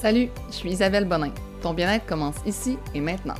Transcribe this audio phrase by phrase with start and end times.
[0.00, 1.32] Salut, je suis Isabelle Bonin.
[1.60, 3.34] Ton bien-être commence ici et maintenant.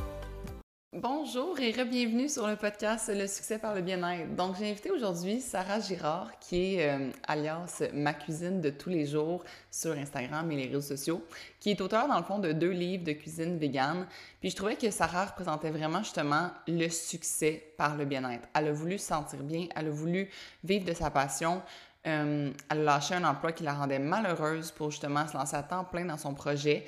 [0.91, 4.35] Bonjour et re-bienvenue sur le podcast Le succès par le bien-être.
[4.35, 9.05] Donc, j'ai invité aujourd'hui Sarah Girard, qui est euh, alias Ma cuisine de tous les
[9.05, 11.23] jours sur Instagram et les réseaux sociaux,
[11.61, 14.05] qui est auteur dans le fond de deux livres de cuisine végane.
[14.41, 18.49] Puis je trouvais que Sarah représentait vraiment justement le succès par le bien-être.
[18.53, 20.29] Elle a voulu se sentir bien, elle a voulu
[20.65, 21.61] vivre de sa passion,
[22.07, 25.63] euh, elle a lâché un emploi qui la rendait malheureuse pour justement se lancer à
[25.63, 26.85] temps plein dans son projet.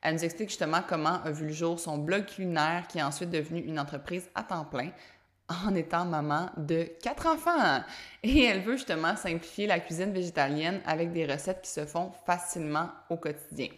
[0.00, 3.30] Elle nous explique justement comment a vu le jour son blog culinaire qui est ensuite
[3.30, 4.90] devenu une entreprise à temps plein
[5.48, 7.82] en étant maman de quatre enfants.
[8.22, 12.88] Et elle veut justement simplifier la cuisine végétalienne avec des recettes qui se font facilement
[13.10, 13.68] au quotidien.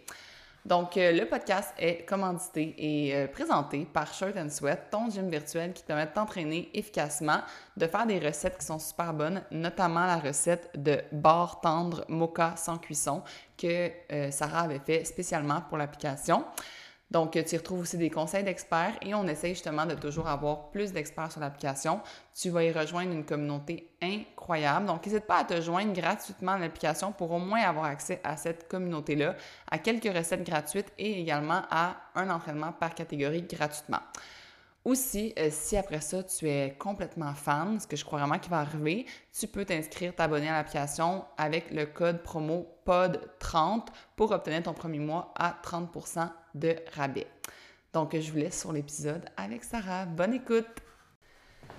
[0.67, 5.31] Donc, euh, le podcast est commandité et euh, présenté par Shirt and Sweat, ton gym
[5.31, 7.39] virtuel qui te permet de t'entraîner efficacement,
[7.77, 12.55] de faire des recettes qui sont super bonnes, notamment la recette de bar tendre mocha
[12.57, 13.23] sans cuisson
[13.57, 16.45] que euh, Sarah avait fait spécialement pour l'application.
[17.11, 20.71] Donc, tu y retrouves aussi des conseils d'experts et on essaye justement de toujours avoir
[20.71, 22.01] plus d'experts sur l'application.
[22.35, 24.87] Tu vas y rejoindre une communauté incroyable.
[24.87, 28.37] Donc, n'hésite pas à te joindre gratuitement à l'application pour au moins avoir accès à
[28.37, 29.37] cette communauté-là,
[29.71, 34.01] à quelques recettes gratuites et également à un entraînement par catégorie gratuitement.
[34.87, 38.53] Aussi, euh, si après ça, tu es complètement fan, ce que je crois vraiment qu'il
[38.53, 39.05] va arriver,
[39.37, 45.01] tu peux t'inscrire, t'abonner à l'application avec le code promo POD30 pour obtenir ton premier
[45.01, 47.27] mois à 30% de rabais.
[47.93, 50.07] Donc, je vous laisse sur l'épisode avec Sarah.
[50.07, 50.67] Bonne écoute!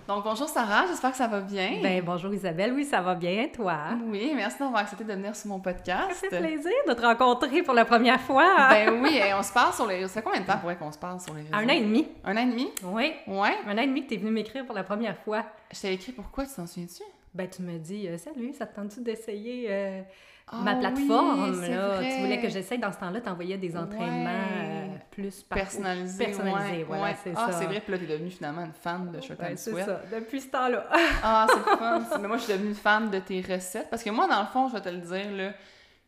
[0.08, 1.82] Donc, bonjour Sarah, j'espère que ça va bien.
[1.82, 3.90] Ben, bonjour Isabelle, oui, ça va bien, toi?
[4.06, 6.14] Oui, merci d'avoir accepté de venir sur mon podcast.
[6.14, 8.70] Ça fait plaisir de te rencontrer pour la première fois.
[8.70, 10.08] Ben oui, on se parle sur les réseaux.
[10.08, 11.54] Ça fait combien de temps pour qu'on se parle sur les réseaux?
[11.54, 12.08] Un an et demi.
[12.24, 12.72] Un an et demi?
[12.84, 13.14] Oui.
[13.28, 13.58] Ouais?
[13.68, 15.44] Un an et demi que tu es venu m'écrire pour la première fois.
[15.74, 17.04] Je t'ai écrit pourquoi, tu t'en souviens-tu?
[17.34, 20.02] Ben, tu me dis, euh, salut, ça te tente-tu d'essayer euh,
[20.50, 21.50] Ah ma plateforme?
[21.50, 22.00] oui, c'est là?
[22.00, 24.90] Tu voulais que j'essaye dans ce temps-là, t'envoyais des entraînements Ouais.
[24.94, 26.26] euh, plus par- Personnalisé.
[26.26, 27.16] Personnalisés, ouais, voilà, ouais.
[27.24, 27.60] c'est ah, ça.
[27.60, 29.22] c'est vrai, puis là, t'es devenue finalement une fan de and
[29.56, 30.88] c'est ça, depuis ce temps-là.
[31.24, 32.20] Ah, c'est fun.
[32.22, 33.90] Mais moi, je suis devenue fan de tes recettes.
[33.90, 35.52] Parce que moi, dans le fond, je vais te le dire, là,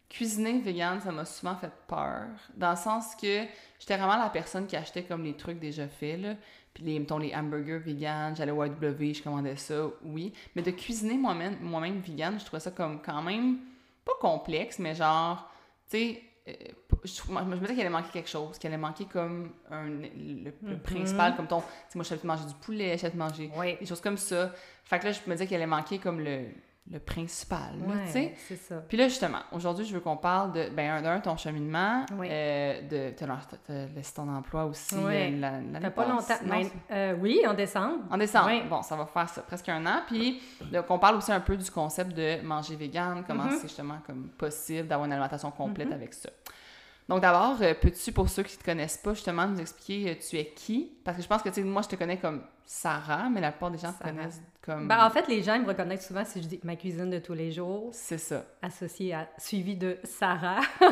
[0.09, 2.28] cuisiner vegan, ça m'a souvent fait peur.
[2.56, 3.44] Dans le sens que
[3.80, 6.36] j'étais vraiment la personne qui achetait comme les trucs déjà faits, là.
[6.74, 10.31] Puis les, mettons, les hamburgers vegan, j'allais au YW, je commandais ça, oui.
[10.56, 13.58] Mais de cuisiner moi-même moi-même vegan, je trouvais ça comme quand même,
[14.09, 15.50] pas complexe, mais genre,
[15.90, 16.53] tu sais, euh,
[17.03, 20.09] je, me disais qu'il allait manquer quelque chose, qu'il allait manquer comme un, le,
[20.46, 20.80] le Mhm.
[20.81, 23.78] principal, comme ton, tu sais, moi, je savais manger du poulet, je savais manger Oui.
[23.80, 24.52] des choses comme ça.
[24.84, 26.46] Fait que là, je me disais qu'il allait manquer comme le,
[26.91, 28.19] le principal, là, tu sais.
[28.19, 28.75] Ouais, c'est ça.
[28.88, 32.27] Puis là, justement, aujourd'hui, je veux qu'on parle de, ben, un, d'un, ton cheminement, Oui.
[32.31, 35.13] euh, de, t'as, laissé ton emploi aussi Oui.
[35.44, 36.33] euh, la- pas longtemps.
[36.45, 38.00] Mais, euh, oui, en décembre.
[38.09, 38.47] en décembre.
[38.47, 38.63] Oui.
[38.67, 40.01] Bon, ça va faire ça, presque un an.
[40.07, 40.41] Puis,
[40.72, 43.51] donc, on parle aussi un peu du concept de manger vegan, comment Mhm.
[43.57, 45.94] c'est justement comme possible d'avoir une alimentation complète Mhm.
[45.94, 46.29] avec ça.
[47.09, 50.16] Donc, d'abord, euh, peux-tu, pour ceux qui ne te connaissent pas, justement, nous expliquer euh,
[50.30, 50.92] tu es qui?
[51.03, 53.52] Parce que je pense que, tu sais, moi, je te connais comme Sarah, mais la
[53.52, 54.88] plupart des gens te connaissent comme...
[54.88, 57.18] Ben, en fait, les gens ils me reconnaissent souvent si je dis ma cuisine de
[57.18, 58.46] tous les jours, C'est ça.
[58.62, 60.59] associée à suivi de Sarah.
[60.80, 60.88] Ouais,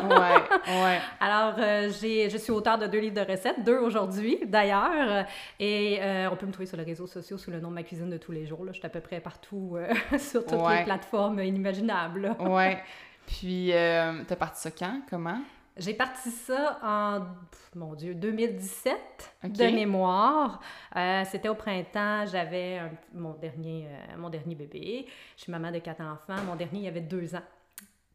[0.82, 0.98] ouais.
[1.20, 5.24] Alors, euh, j'ai, je suis auteure de deux livres de recettes, deux aujourd'hui d'ailleurs,
[5.60, 7.84] et euh, on peut me trouver sur les réseaux sociaux sous le nom de ma
[7.84, 8.64] cuisine de tous les jours.
[8.64, 8.72] Là.
[8.72, 10.78] Je suis à peu près partout euh, sur toutes Ouais.
[10.78, 12.34] les plateformes inimaginables.
[12.40, 12.82] Ouais.
[13.28, 15.02] Puis, t'as parti ça quand?
[15.08, 15.38] Comment?
[15.78, 18.96] J'ai parti ça en, pff, mon Dieu, 2017
[19.44, 19.52] Ok.
[19.52, 20.60] de mémoire.
[20.96, 22.80] Euh, c'était au printemps, j'avais
[23.14, 25.06] mon, dernier, euh, mon dernier bébé.
[25.36, 26.42] Je suis maman de quatre enfants.
[26.46, 27.42] Mon dernier, il avait deux ans.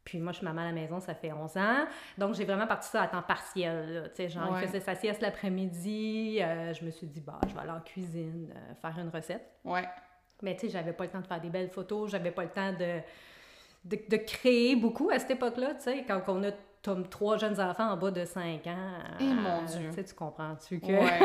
[0.04, 1.86] Puis moi, je suis maman à la maison, ça fait 11 ans.
[2.18, 4.12] Donc, j'ai vraiment parti ça à temps partiel.
[4.14, 4.60] Tu sais, genre, Ouais.
[4.64, 6.40] il faisait sa sieste l'après-midi.
[6.42, 9.46] euh, je me suis dit, bah, je vais aller en cuisine, euh, faire une recette.
[9.64, 9.86] Ouais.
[10.42, 12.50] Mais tu sais, j'avais pas le temps de faire des belles photos, j'avais pas le
[12.50, 13.00] temps de,
[13.86, 16.52] de, de créer beaucoup à cette époque-là, tu sais, quand on a
[16.84, 18.76] comme trois jeunes enfants en bas de 5 ans.
[19.20, 19.88] Eh, mon euh, Dieu.
[19.90, 20.88] Tu sais, tu comprends-tu que...
[20.88, 21.20] Ouais.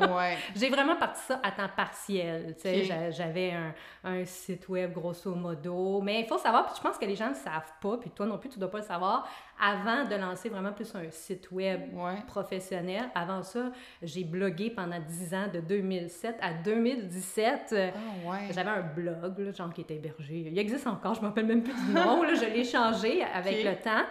[0.16, 0.38] ouais.
[0.54, 3.74] J'ai vraiment parti ça à temps partiel, tu sais, j'avais un,
[4.04, 7.26] un site web grosso modo, mais il faut savoir, puis je pense que les gens
[7.26, 9.28] ne le savent pas, puis toi non plus, tu dois pas le savoir,
[9.60, 12.14] avant de lancer vraiment plus un site web Ouais.
[12.26, 13.70] professionnel, avant ça,
[14.02, 18.38] j'ai blogué pendant 10 ans, de 2007 à 2017, euh, Ah, ouais.
[18.50, 20.46] j'avais un blog, là, genre qui était hébergé.
[20.50, 22.22] Il existe encore, je me rappelle même plus du nom.
[22.22, 24.04] là, je l'ai changé avec le temps.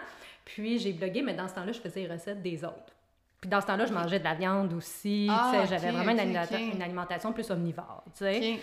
[0.46, 2.94] Puis j'ai blogué, mais dans ce temps-là, je faisais les recettes des autres.
[3.40, 5.28] Puis dans ce temps-là, je mangeais de la viande aussi.
[5.30, 8.04] Ah, tu sais, J'avais vraiment une, alimentation plus omnivore.
[8.16, 8.54] tu sais.
[8.54, 8.60] Ok.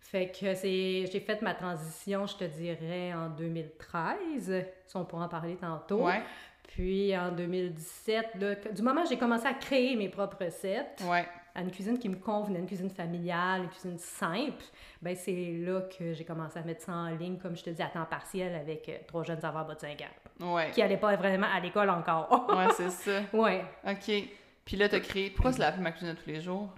[0.00, 4.64] Fait que c'est, j'ai fait ma transition, je te dirais, en 2013.
[4.86, 6.06] Si on pourra en parler tantôt.
[6.06, 6.22] Ouais.
[6.68, 11.26] Puis en 2017, là, du moment où j'ai commencé à créer mes propres recettes, Ouais.
[11.56, 14.62] À une cuisine qui me convenait, une cuisine familiale, une cuisine simple,
[15.00, 17.80] ben c'est là que j'ai commencé à mettre ça en ligne, comme je te dis,
[17.82, 20.70] à temps partiel avec euh, trois jeunes enfants bas de 5 ans, Ouais.
[20.72, 22.46] qui n'allaient pas vraiment à l'école encore.
[22.56, 23.22] Ouais, c'est ça.
[23.32, 23.64] ouais.
[23.88, 24.28] OK.
[24.64, 25.30] Puis là, t'as créé.
[25.30, 26.68] Pourquoi c'est la ma cuisine de tous les jours?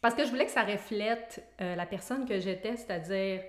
[0.00, 3.40] Parce que je voulais que ça reflète euh, la personne que j'étais, c'est-à-dire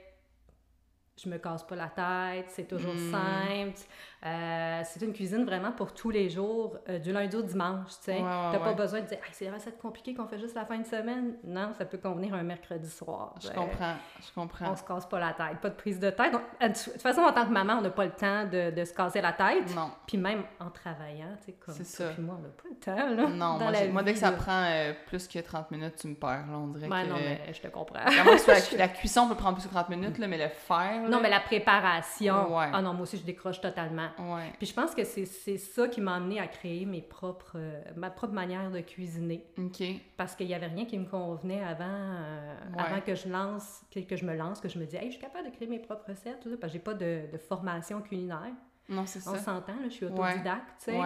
[1.22, 3.12] je me casse pas la tête, c'est toujours Mm.
[3.12, 3.80] simple.
[4.26, 7.96] Euh, c'est une cuisine vraiment pour tous les jours, euh, du lundi au dimanche, tu
[8.02, 8.12] sais.
[8.16, 8.76] Ouais, ouais, T'as pas ouais.
[8.76, 11.36] besoin de dire Hey, c'est des recettes compliquées qu'on fait juste la fin de semaine.
[11.46, 13.34] Non, ça peut convenir un mercredi soir.
[13.42, 13.96] Je Euh, comprends.
[14.20, 14.72] Je comprends.
[14.72, 16.34] On se casse pas la tête, pas de prise de tête.
[16.34, 18.94] De toute façon, en tant que maman, on n'a pas le temps de, de se
[18.94, 19.74] casser la tête.
[19.74, 19.90] Non.
[20.06, 22.10] Puis même en travaillant, tu sais, comme C'est ça.
[22.10, 23.30] puis moi, on n'a pas le temps, là.
[23.30, 24.38] Non, moi, dès que ça là.
[24.38, 27.08] prend euh, plus que 30 minutes, tu me perds, là, on dirait que...
[27.10, 28.00] non, mais je te comprends.
[28.04, 31.08] La, la cuisson peut prendre plus que 30 minutes, là, mais le faire, là...
[31.08, 32.58] Non, mais la préparation.
[32.58, 34.09] Ah non, moi aussi, je décroche totalement.
[34.18, 34.52] Ouais.
[34.58, 35.26] Puis je pense que c'est
[35.58, 39.46] ça qui m'a amené à créer mes propres, euh, ma propre manière de cuisiner.
[39.58, 39.84] OK.
[40.18, 42.84] Parce qu'il n'y avait rien qui me convenait avant, euh, Ouais.
[42.84, 45.12] avant que je lance, que, que je me lance, que je me dis, hey, je
[45.18, 47.38] suis capable de créer mes propres recettes, tout ça, parce que j'ai pas de, de
[47.38, 48.54] formation culinaire.
[48.88, 49.38] Non, c'est On ça.
[49.40, 50.12] s'entend, là, je suis Ouais.
[50.12, 50.98] autodidacte, tu sais.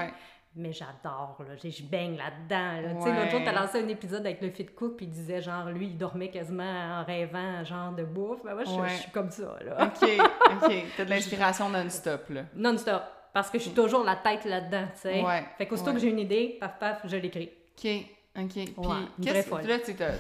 [0.56, 1.56] Mais j'adore, là.
[1.64, 2.94] Je baigne là-dedans, là.
[2.96, 5.42] Tu sais, l'autre jour, t'as lancé un épisode avec le fit cook, puis il disait,
[5.42, 6.64] genre, lui, il dormait quasiment
[7.00, 8.44] en rêvant, genre, de bouffe.
[8.44, 8.90] Ben moi, je, Ouais.
[8.90, 9.86] je suis comme ça, là.
[9.88, 10.10] OK,
[10.64, 10.74] OK.
[10.96, 12.44] T'as de l'inspiration non-stop, là.
[12.56, 13.02] Non-stop.
[13.34, 15.24] Parce que je suis toujours la tête là-dedans, tu sais.
[15.24, 17.50] Ouais, Fait qu'aussitôt que j'ai une idée, paf, paf, je l'écris.
[17.84, 17.90] OK,
[18.36, 18.48] OK.
[18.52, 19.62] Puis, Ouais, folle.
[19.68, 20.14] Là, tu t'as...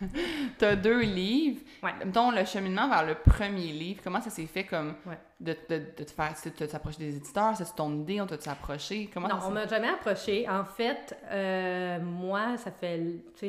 [0.58, 1.60] t'as deux livres.
[1.82, 1.92] Ouais.
[2.04, 5.18] Mettons, le cheminement vers le premier livre, comment ça s'est fait, comme, Ouais.
[5.40, 6.34] de, de, de te faire...
[6.40, 9.08] Tu t'approcher des éditeurs, c'est ton idée, on t'a approché?
[9.12, 10.46] Comment non, on m'a jamais approché.
[10.48, 13.00] En fait, euh, moi, ça fait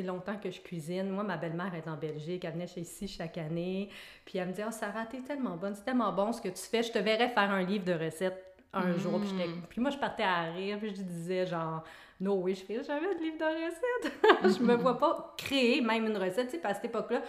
[0.02, 1.10] longtemps que je cuisine.
[1.10, 2.44] Moi, ma belle-mère est en Belgique.
[2.46, 3.90] Elle venait chez ici chaque année.
[4.24, 5.74] Puis elle me dit Oh, Sarah, t'es tellement bonne.
[5.74, 6.82] C'est tellement bon ce que tu fais.
[6.82, 8.42] Je te verrais faire un livre de recettes
[8.72, 8.98] un Mm.
[8.98, 9.20] jour.
[9.20, 9.30] Puis,
[9.68, 10.78] puis moi, je partais à rire.
[10.80, 11.82] Puis je disais genre
[12.20, 14.58] No, oui, je fais jamais de livre de recettes.
[14.58, 16.50] je me vois pas créer même une recette.
[16.50, 17.22] Tu sais, à cette époque-là,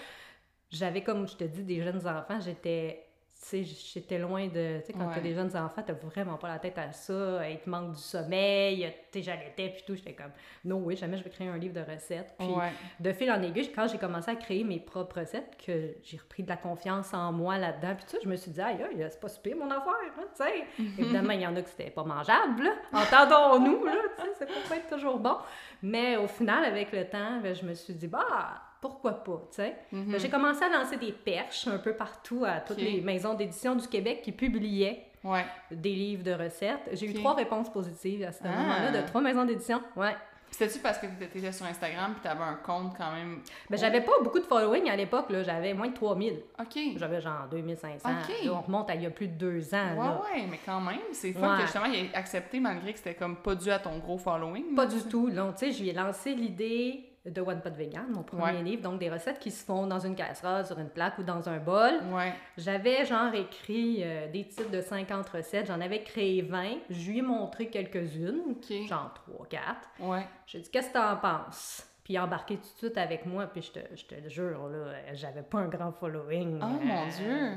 [0.69, 2.39] j'avais, comme je te dis, des jeunes enfants.
[2.41, 3.06] J'étais.
[3.39, 4.79] Tu sais, j'étais loin de.
[4.79, 5.13] Tu sais, quand Ouais.
[5.13, 7.47] t'as des jeunes enfants, t'as vraiment pas la tête à ça.
[7.47, 8.91] Il te manque du sommeil.
[9.11, 9.95] Tu sais, j'allaitais, puis tout.
[9.95, 10.31] J'étais comme,
[10.65, 12.33] non, oui, jamais je vais créer un livre de recettes.
[12.39, 12.71] Puis, Ouais.
[12.99, 16.41] de fil en aiguille, quand j'ai commencé à créer mes propres recettes, que j'ai repris
[16.43, 19.19] de la confiance en moi là-dedans, puis tout je me suis dit, aïe, aïe, c'est
[19.19, 20.65] pas super mon affaire, hein, tu sais.
[20.99, 22.73] Évidemment, il y en a que c'était pas mangeable, là.
[22.91, 25.37] Entendons-nous, là, tu sais, c'est pas être toujours bon.
[25.83, 29.55] Mais au final, avec le temps, ben, je me suis dit, bah, pourquoi pas, tu
[29.57, 29.75] sais.
[29.91, 30.11] Mhm.
[30.11, 33.75] Ben, J'ai commencé à lancer des perches un peu partout à toutes les maisons d'édition
[33.75, 35.45] du Québec qui publiaient Ouais.
[35.71, 36.89] des livres de recettes.
[36.93, 38.49] J'ai eu trois réponses positives à ce Ah.
[38.49, 39.81] moment-là de trois maisons d'édition.
[39.95, 40.15] Ouais.
[40.49, 43.41] C'était-tu parce que t'étais sur Instagram puis t'avais un compte quand même...
[43.69, 45.43] Ben, j'avais pas beaucoup de following à l'époque, là.
[45.43, 46.39] J'avais moins de 3000.
[46.57, 46.79] OK.
[46.95, 48.07] J'avais genre 2500.
[48.09, 48.45] Ok.
[48.45, 49.89] Là, on remonte à il y a plus de deux ans.
[49.91, 50.21] Ouais, là.
[50.33, 51.55] ouais, mais quand même, c'est fun Ouais.
[51.57, 54.73] que justement, il ait accepté malgré que c'était comme pas dû à ton gros following.
[54.73, 55.29] Pas là, du tu tout.
[55.29, 58.63] Donc, tu sais, je lui ai lancé l'idée de One Pot Vegan, mon premier Ouais.
[58.63, 58.81] livre.
[58.83, 61.57] Donc, des recettes qui se font dans une casserole, sur une plaque ou dans un
[61.57, 61.93] bol.
[62.13, 62.33] Ouais.
[62.57, 65.67] J'avais genre écrit euh, des titres de 50 recettes.
[65.67, 66.77] J'en avais créé 20.
[66.89, 68.55] Je lui ai montré quelques-unes,
[68.87, 69.63] genre 3, 4.
[69.99, 70.25] Ouais.
[70.45, 71.85] J'ai dit, qu'est-ce que t'en penses?
[72.03, 74.93] Puis embarqué tout de suite avec moi, puis je te, je te le jure, là,
[75.13, 76.59] j'avais pas un grand following.
[76.61, 77.51] Oh euh, mon Dieu!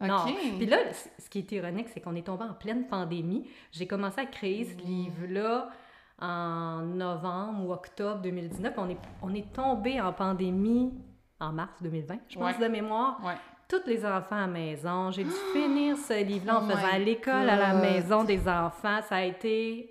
[0.00, 0.24] Non.
[0.58, 0.78] Puis là,
[1.18, 3.48] ce qui est ironique, c'est qu'on est tombé en pleine pandémie.
[3.72, 4.86] J'ai commencé à créer ce Mm.
[4.86, 5.68] livre-là
[6.20, 8.74] en novembre ou octobre 2019.
[8.76, 10.92] On est, on est tombé en pandémie
[11.40, 12.66] en mars 2020, je pense, Ouais.
[12.66, 13.20] de mémoire.
[13.24, 13.34] Ouais.
[13.68, 15.10] Tous les enfants à la maison.
[15.10, 19.00] J'ai dû finir ce livre-là en Oh faisant l'école, à la maison des enfants.
[19.02, 19.90] Ça a été...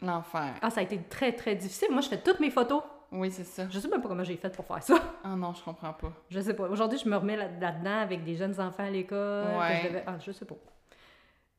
[0.00, 0.54] L'enfer.
[0.62, 1.88] Ah, ça a été très, très difficile.
[1.90, 2.82] Moi, je fais toutes mes photos.
[3.10, 3.64] Oui, c'est ça.
[3.70, 4.94] Je sais même pas comment j'ai fait pour faire ça.
[5.24, 6.12] Ah non, je comprends pas.
[6.30, 6.64] Je sais pas.
[6.68, 9.44] Aujourd'hui, je me remets là- là-dedans avec des jeunes enfants à l'école.
[9.58, 9.80] Ouais.
[9.82, 10.54] je devais- Ah, je sais pas.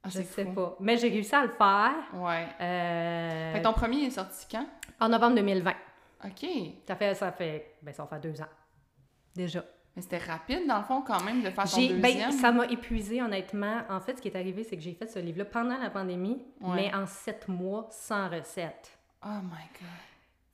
[0.04, 0.54] Ah, je sais fou.
[0.54, 0.76] pas.
[0.80, 2.48] Mais j'ai réussi à le faire Ouais.
[2.62, 4.66] euh, Fait que ton premier est sorti quand?
[5.00, 5.74] en novembre 2020.
[6.26, 6.46] OK.
[6.88, 8.48] Ça fait, ça fait, ben, ça va faire deux ans.
[9.36, 9.64] Déjà.
[9.96, 12.32] Mais c'était rapide, dans le fond, quand même, de faire ton ben, deuxième.
[12.32, 13.82] ça m'a épuisé, honnêtement.
[13.90, 16.42] En fait, ce qui est arrivé, c'est que j'ai fait ce livre-là pendant la pandémie,
[16.62, 16.76] Ouais.
[16.76, 18.98] mais en sept mois, sans recette.
[19.26, 19.90] Oh my God.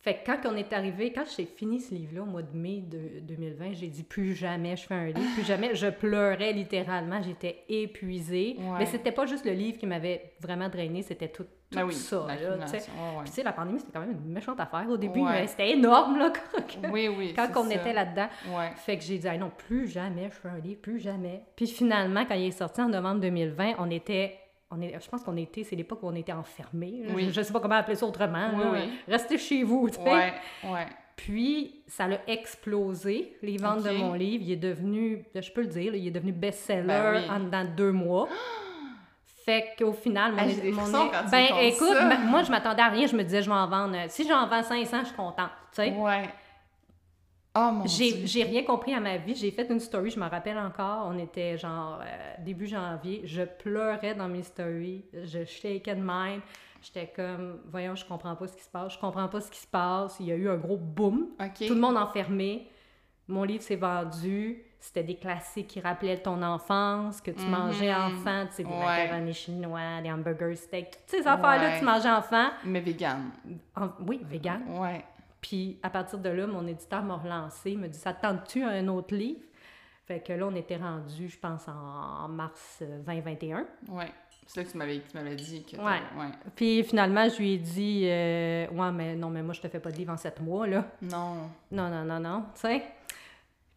[0.05, 2.83] Fait que quand on est arrivé, quand j'ai fini ce livre-là au mois de mai
[2.88, 5.74] de 2020, j'ai dit plus jamais je fais un livre, plus jamais.
[5.74, 8.55] Je pleurais littéralement, j'étais épuisée.
[8.59, 8.77] Ouais.
[8.77, 11.93] Mais c'était pas juste le livre qui m'avait vraiment drainé, c'était tout, tout Ben oui,
[11.95, 12.17] ça.
[12.27, 12.45] là, tu sais.
[12.47, 12.93] l'accumulation.
[12.93, 15.31] Ouais, Puis tu sais, la pandémie, c'était quand même une méchante affaire au début, Ouais.
[15.41, 16.91] mais c'était énorme là, quand.
[16.91, 17.33] Oui, oui.
[17.35, 17.74] quand on ça.
[17.74, 18.27] était là-dedans.
[18.75, 21.41] Fait que j'ai dit, Ah non, plus jamais je fais un livre, plus jamais.
[21.55, 24.38] Puis finalement, quand il est sorti en novembre 2020, on était.
[24.77, 27.03] On est, je pense qu'on était, c'est l'époque où on était enfermés.
[27.13, 27.25] Oui.
[27.27, 28.50] Je, je sais pas comment appeler ça autrement.
[28.55, 28.70] Oui, là.
[28.74, 28.79] oui.
[29.08, 29.89] Restez chez vous.
[29.89, 30.01] tu sais.
[30.03, 30.34] Ouais,
[30.65, 30.88] ouais.
[31.15, 34.44] Puis, ça l'a explosé, les ventes de mon livre.
[34.46, 37.63] Il est devenu, je peux le dire, là, il est devenu best-seller Ben en dedans
[37.63, 38.27] de deux mois.
[39.46, 42.17] Fait qu'au final, mon, j'ai des mon- quand tu ben écoute, ça.
[42.17, 43.96] moi je m'attendais à rien, je me disais je vais en vendre.
[43.96, 45.91] euh, Si j'en vends 500, je suis contente, tu sais.
[45.91, 46.24] Ouais.
[47.57, 49.33] Oh J'ai rien compris à ma vie.
[49.35, 51.07] J'ai fait une story, je me rappelle encore.
[51.09, 53.21] On était genre euh, début janvier.
[53.24, 55.05] Je pleurais dans mes stories.
[55.13, 56.41] Je shakeais de même.
[56.81, 58.93] J'étais comme, voyons, je comprends pas ce qui se passe.
[58.93, 60.17] Je comprends pas ce qui se passe.
[60.19, 61.29] Il y a eu un gros boom.
[61.55, 62.69] Tout le monde enfermé.
[63.27, 64.62] Mon livre s'est vendu.
[64.79, 67.50] C'était des classiques qui rappelaient ton enfance, que tu Mhm.
[67.50, 68.85] mangeais enfant, tu sais, des Ouais.
[68.85, 71.74] macaronis chinois, des hamburgers steak, toutes ces affaires-là Ouais.
[71.74, 72.50] que tu mangeais enfant.
[72.65, 73.31] Mais vegan.
[73.75, 74.62] En- oui, vegan.
[74.79, 75.03] Ouais.
[75.45, 78.63] Puis à partir de là, mon éditeur m'a relancé, il m'a dit Ça te tente-tu
[78.63, 79.41] un autre livre
[80.07, 83.67] Fait que là, on était rendu, je pense, en, mars euh, 2021.
[83.89, 84.11] Ouais.
[84.47, 85.77] C'est là que tu m'avais, tu m'avais dit que.
[85.77, 86.01] Ouais.
[86.17, 86.31] ouais.
[86.55, 89.79] Puis finalement, je lui ai dit euh, Ouais, mais non, mais moi, je te fais
[89.79, 90.83] pas de livre en sept mois, là.
[91.03, 91.35] Non.
[91.71, 92.83] Non, non, non, non, tu sais.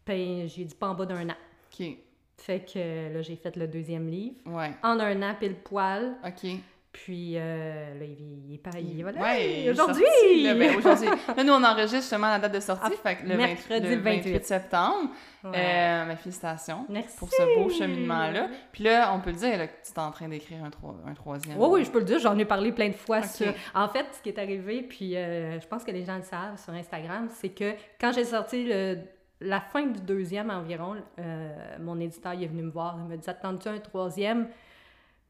[0.06, 1.37] Puis j'ai dit Pas en bas d'un an.
[1.70, 1.87] OK.
[2.38, 4.37] Fait que euh, là, j'ai fait le deuxième livre.
[4.46, 4.70] Ouais.
[4.82, 6.16] En un an, pile poil.
[6.25, 6.50] OK.
[7.05, 8.71] Puis euh, là, il, est pas.
[8.78, 10.05] Il, voilà, Ouais, aujourd'hui!
[10.43, 13.90] là, ben, nous, on enregistre justement la date de sortie, Ah, fait le, mercredi 20
[13.95, 15.11] le 28 28 septembre.
[15.45, 15.50] Ouais.
[15.55, 17.17] Euh, mais félicitations Merci.
[17.17, 18.49] pour ce beau cheminement-là.
[18.73, 20.97] Puis là, on peut le dire là, que tu es en train d'écrire un, troi-
[21.07, 21.57] un troisième.
[21.57, 23.52] Oui, oui, je peux le dire, j'en ai parlé plein de fois sur...
[23.75, 26.61] En fait, ce qui est arrivé, puis euh, je pense que les gens le savent
[26.62, 28.99] sur Instagram, c'est que quand j'ai sorti le-
[29.40, 30.97] la fin du deuxième environ,
[31.78, 34.49] mon éditeur il est venu me voir, il m'a dit «Attends-tu un troisième?»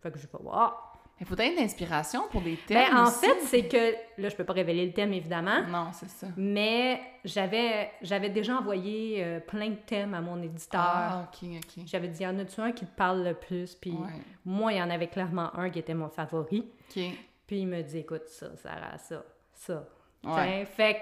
[0.02, 0.87] Fait que je vais voir.
[1.20, 2.90] Il faut peut-être de l'inspiration pour des thèmes.
[2.92, 3.26] Ben, en aussi.
[3.26, 3.94] fait, c'est que...
[4.22, 6.28] Là, je peux pas révéler le thème, évidemment, Non, c'est ça.
[6.36, 10.80] mais j'avais j'avais déjà envoyé euh, plein de thèmes à mon éditeur.
[10.80, 11.84] Ah, ok, ok.
[11.86, 14.08] J'avais dit «Y en a-tu un qui te parle le plus?» Puis Ouais.
[14.44, 16.70] moi, il y en avait clairement un qui était mon favori.
[16.90, 17.02] Ok.
[17.46, 19.84] Puis il me dit, écoute, ça, Sarah, ça, ça.
[20.24, 20.64] Ouais.
[20.66, 21.00] Fait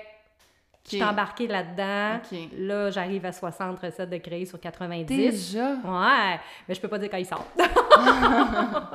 [0.86, 2.16] que je suis embarquée là-dedans.
[2.24, 2.38] Ok.
[2.58, 5.04] Là, j'arrive à 60 recettes de créer sur 90.
[5.06, 5.70] Déjà?
[5.84, 7.46] Ouais, mais je peux pas dire quand il sort.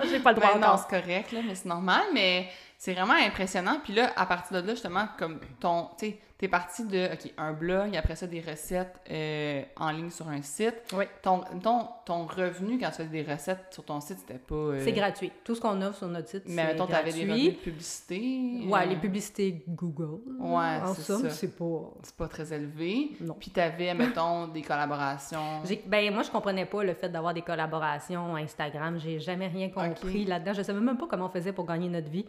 [0.10, 0.80] J'ai pas le droit Ben non, encore.
[0.90, 2.48] c'est correct, là, mais c'est normal, mais
[2.82, 3.78] c'est vraiment impressionnant.
[3.84, 7.32] Puis là, à partir de là, justement, comme ton, tu sais, t'es parti de, OK,
[7.38, 10.92] un blog, après ça, des recettes euh, en ligne sur un site.
[10.92, 11.06] Oui.
[11.22, 14.56] Ton, ton, ton revenu, quand tu faisais des recettes sur ton site, c'était pas...
[14.56, 15.32] euh, C'est gratuit.
[15.44, 18.64] Tout ce qu'on offre sur notre site, Mais c'est mettons, t'avais des revenus de publicité.
[18.68, 20.20] Ouais, euh, les publicités Google.
[20.40, 21.30] Ouais, en c'est somme, ça.
[21.30, 21.84] c'est pas...
[22.02, 23.12] C'est pas très élevé.
[23.22, 23.36] Non.
[23.40, 25.62] Puis t'avais, mettons, des collaborations.
[25.86, 28.98] Ben, moi, je comprenais pas le fait d'avoir des collaborations Instagram.
[29.00, 30.54] J'ai jamais rien compris là-dedans.
[30.54, 32.26] Je savais même pas comment on faisait pour gagner notre vie.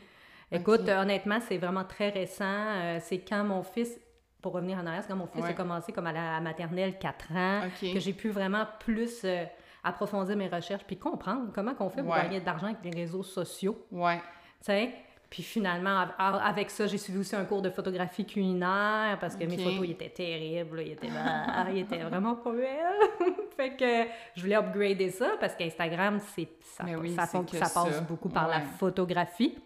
[0.52, 2.44] Écoute, honnêtement, c'est vraiment très récent.
[2.46, 3.98] Euh, c'est quand mon fils,
[4.40, 5.50] pour revenir en arrière, c'est quand mon fils Ouais.
[5.50, 9.44] a commencé comme à la maternelle 4 ans, que j'ai pu vraiment plus euh,
[9.84, 12.22] approfondir mes recherches puis comprendre comment qu'on fait pour Ouais.
[12.22, 13.86] gagner de l'argent avec les réseaux sociaux.
[13.90, 14.16] Ouais.
[14.16, 14.22] Tu
[14.66, 14.90] sais?
[15.30, 19.34] Puis finalement, av- av- avec ça, j'ai suivi aussi un cours de photographie culinaire parce
[19.34, 23.08] que mes photos, ils étaient terribles, ils étaient, ah, ils étaient vraiment pas belles.
[23.56, 27.26] fait que je voulais upgrader ça parce qu'Instagram, c'est, ça, oui, ça,
[27.72, 29.56] passe beaucoup par la photographie.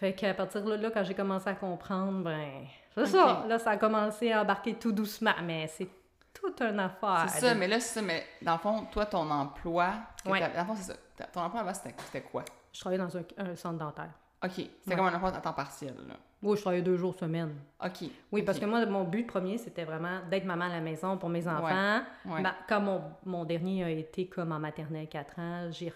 [0.00, 2.64] Fait qu'à partir de là, quand j'ai commencé à comprendre, ben,
[2.94, 3.44] c'est ça.
[3.46, 5.88] Là, ça a commencé à embarquer tout doucement, mais c'est
[6.32, 7.26] toute une affaire.
[7.28, 9.92] C'est ça, mais là, c'est ça, mais dans le fond, toi, ton emploi,
[10.24, 10.40] Ouais.
[10.40, 11.26] dans le fond, c'est ça.
[11.32, 12.42] Ton emploi avant, c'était c'était quoi?
[12.72, 14.08] Je travaillais dans un, un centre dentaire.
[14.42, 14.96] OK, c'était Ouais.
[14.96, 16.14] comme un emploi à temps partiel, là.
[16.42, 17.54] Oui, je travaillais deux jours semaine.
[17.84, 18.08] OK.
[18.32, 21.28] Oui, parce que moi, mon but premier, c'était vraiment d'être maman à la maison pour
[21.28, 22.00] mes enfants.
[22.24, 22.40] Ouais.
[22.42, 25.92] Ben, quand mon, mon dernier a été comme en maternelle 4 ans, j'ai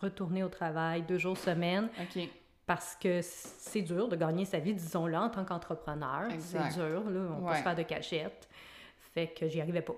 [0.00, 2.28] retourné au travail deux jours semaine OK.
[2.66, 6.24] Parce que c'est dur de gagner sa vie, disons-le, en tant qu'entrepreneur.
[6.40, 7.58] C'est dur, là, on peut Ouais.
[7.58, 8.48] se faire de cachette.
[9.14, 9.94] Fait que j'y arrivais pas.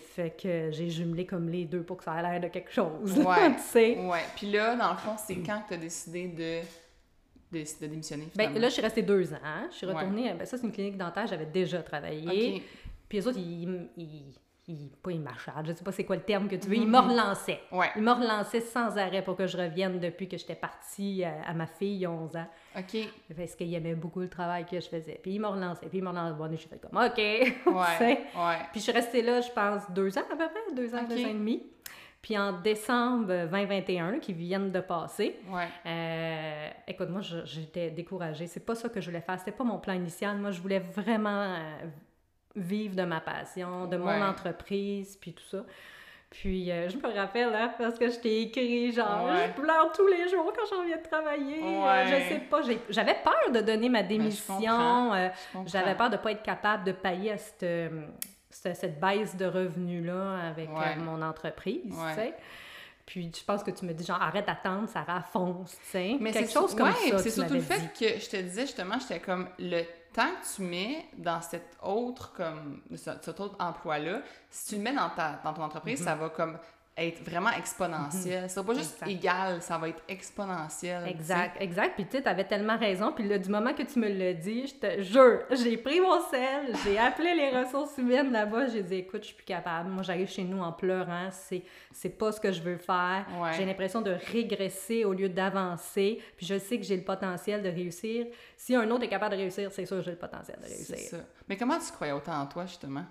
[0.00, 3.16] Fait que j'ai jumelé comme les deux pour que ça ait l'air de quelque chose.
[3.18, 3.52] Ouais.
[3.54, 3.96] tu sais.
[4.04, 4.24] Ouais.
[4.34, 8.52] Puis là, dans le fond, c'est quand que t'as décidé de, de, de démissionner, Ben,
[8.58, 9.36] là, je suis restée deux ans.
[9.70, 9.92] Je suis Ouais.
[9.94, 10.34] retournée.
[10.34, 12.64] Ben, ça, c'est une clinique dentaire, j'avais déjà travaillé.
[13.08, 14.34] Puis les autres, ils, ils,
[14.72, 16.90] ils- pas ils m'achargent, je sais pas c'est quoi le terme que tu veux, Mhm.
[16.90, 17.60] me relançaient.
[17.70, 17.90] Ouais.
[17.96, 21.52] Ils me relançaient sans arrêt pour que je revienne depuis que j'étais partie à, à
[21.54, 22.46] ma fille, il y a 11 ans.
[22.78, 22.96] OK.
[23.36, 25.18] Parce qu'ils aimaient beaucoup le travail que je faisais.
[25.22, 26.34] Puis ils me relançaient, puis ils me relançaient.
[26.38, 27.18] Bon, j'ai fait comme, OK.
[27.66, 28.58] Ouais.
[28.72, 31.24] Puis je suis restée là, je pense, deux ans à peu près, deux ans, deux
[31.24, 31.62] ans et demi.
[32.20, 35.66] Puis en décembre 2021, là, qui viennent de passer, Ouais.
[35.86, 38.46] euh, écoute, moi, je- j'étais découragée.
[38.46, 39.36] C'est pas ça que je voulais faire.
[39.40, 40.38] C'était pas mon plan initial.
[40.38, 41.86] Moi, je voulais vraiment euh,
[42.56, 44.18] vivre de ma passion, de Ouais.
[44.18, 45.64] mon entreprise, puis tout ça.
[46.30, 49.48] Puis euh, je me rappelle, hein, parce que je t'ai écrit, genre, Ouais.
[49.54, 51.60] je pleure tous les jours quand j'en viens de travailler.
[51.62, 52.06] Euh, Ouais.
[52.06, 54.54] je sais pas, j'avais peur de donner ma démission.
[54.56, 55.14] comprends.
[55.14, 55.28] euh,
[55.66, 57.66] j'avais peur de pas être capable de payer à cette,
[58.48, 62.34] cette, cette baisse de revenus-là avec mon entreprise, tu sais.
[63.06, 66.16] Puis je pense que tu me dis, genre, arrête d'attendre, ça fonce, tu sais.
[66.20, 67.18] Mais Quelque chose comme ouais, ça.
[67.18, 67.88] c'est surtout le fait dit.
[67.98, 69.82] que je te disais justement, j'étais comme le
[70.12, 74.74] temps que tu mets dans cet autre comme ce- cet autre emploi là, si tu
[74.76, 76.04] le mets dans ta dans ton entreprise, Mhm.
[76.06, 76.58] ça va comme
[76.96, 78.50] être vraiment exponentiel.
[78.50, 79.10] Ça va pas juste Exact.
[79.10, 81.08] égal, ça va être exponentiel.
[81.08, 81.94] Exact, exact.
[81.94, 83.12] Puis tu sais, t'avais tellement raison.
[83.12, 86.20] Puis là, du moment que tu me l'as dit, je te jure, j'ai pris mon
[86.30, 89.88] sel, j'ai appelé les ressources humaines là-bas, j'ai dit, écoute, je suis plus capable.
[89.88, 93.24] Moi, j'arrive chez nous en pleurant, c'est, c'est pas ce que je veux faire.
[93.40, 93.52] Ouais.
[93.56, 96.20] J'ai l'impression de régresser au lieu d'avancer.
[96.36, 98.26] Puis je sais que j'ai le potentiel de réussir.
[98.56, 100.92] Si un autre est capable de réussir, c'est sûr que j'ai le potentiel de C'est
[100.94, 101.10] réussir.
[101.18, 101.24] ça.
[101.48, 103.04] Mais comment tu croyais autant en toi, justement?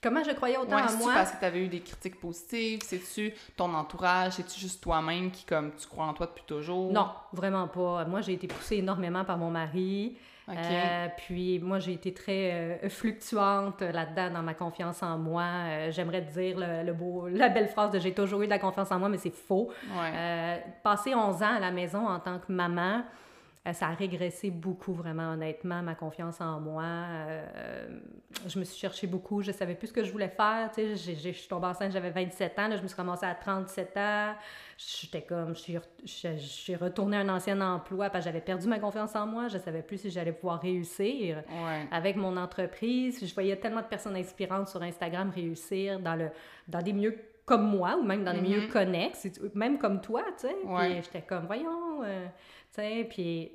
[0.00, 1.12] Comment je croyais autant Ouais, en moi?
[1.14, 2.80] parce que tu avais eu des critiques positives?
[2.84, 4.32] C'est-tu ton entourage?
[4.34, 6.92] C'est-tu juste toi-même qui, comme, tu crois en toi depuis toujours?
[6.92, 8.04] Non, vraiment pas.
[8.04, 10.16] Moi, j'ai été poussée énormément par mon mari.
[10.46, 10.54] OK.
[10.56, 15.42] Euh, puis moi, j'ai été très euh, fluctuante là-dedans dans ma confiance en moi.
[15.44, 18.50] Euh, J'aimerais te dire le, le beau, la belle phrase de j'ai toujours eu de
[18.50, 19.68] la confiance en moi, mais c'est faux.
[19.90, 20.12] Ouais.
[20.14, 23.02] Euh, passer 11 ans à la maison en tant que maman,
[23.72, 26.82] ça a régressé beaucoup, vraiment, honnêtement, ma confiance en moi.
[26.84, 28.00] Euh,
[28.46, 30.70] je me suis cherchée beaucoup, je savais plus ce que je voulais faire.
[30.74, 33.34] Tu sais, je suis tombée enceinte, j'avais 27 ans, là, je me suis commencée à
[33.34, 34.34] 37 ans.
[34.76, 35.78] J'étais comme, je
[36.36, 39.48] suis, retournée à un ancien emploi parce que j'avais perdu ma confiance en moi.
[39.48, 41.86] Je savais plus si j'allais pouvoir réussir Ouais.
[41.90, 43.24] avec mon entreprise.
[43.26, 46.28] Je voyais tellement de personnes inspirantes sur Instagram réussir dans, le,
[46.68, 50.02] dans des milieux comme moi ou même dans des milieux connexes, et tu- même comme
[50.02, 50.54] toi, tu sais.
[50.66, 50.90] Ouais.
[50.96, 53.50] Puis j'étais comme, voyons, euh, tu sais, puis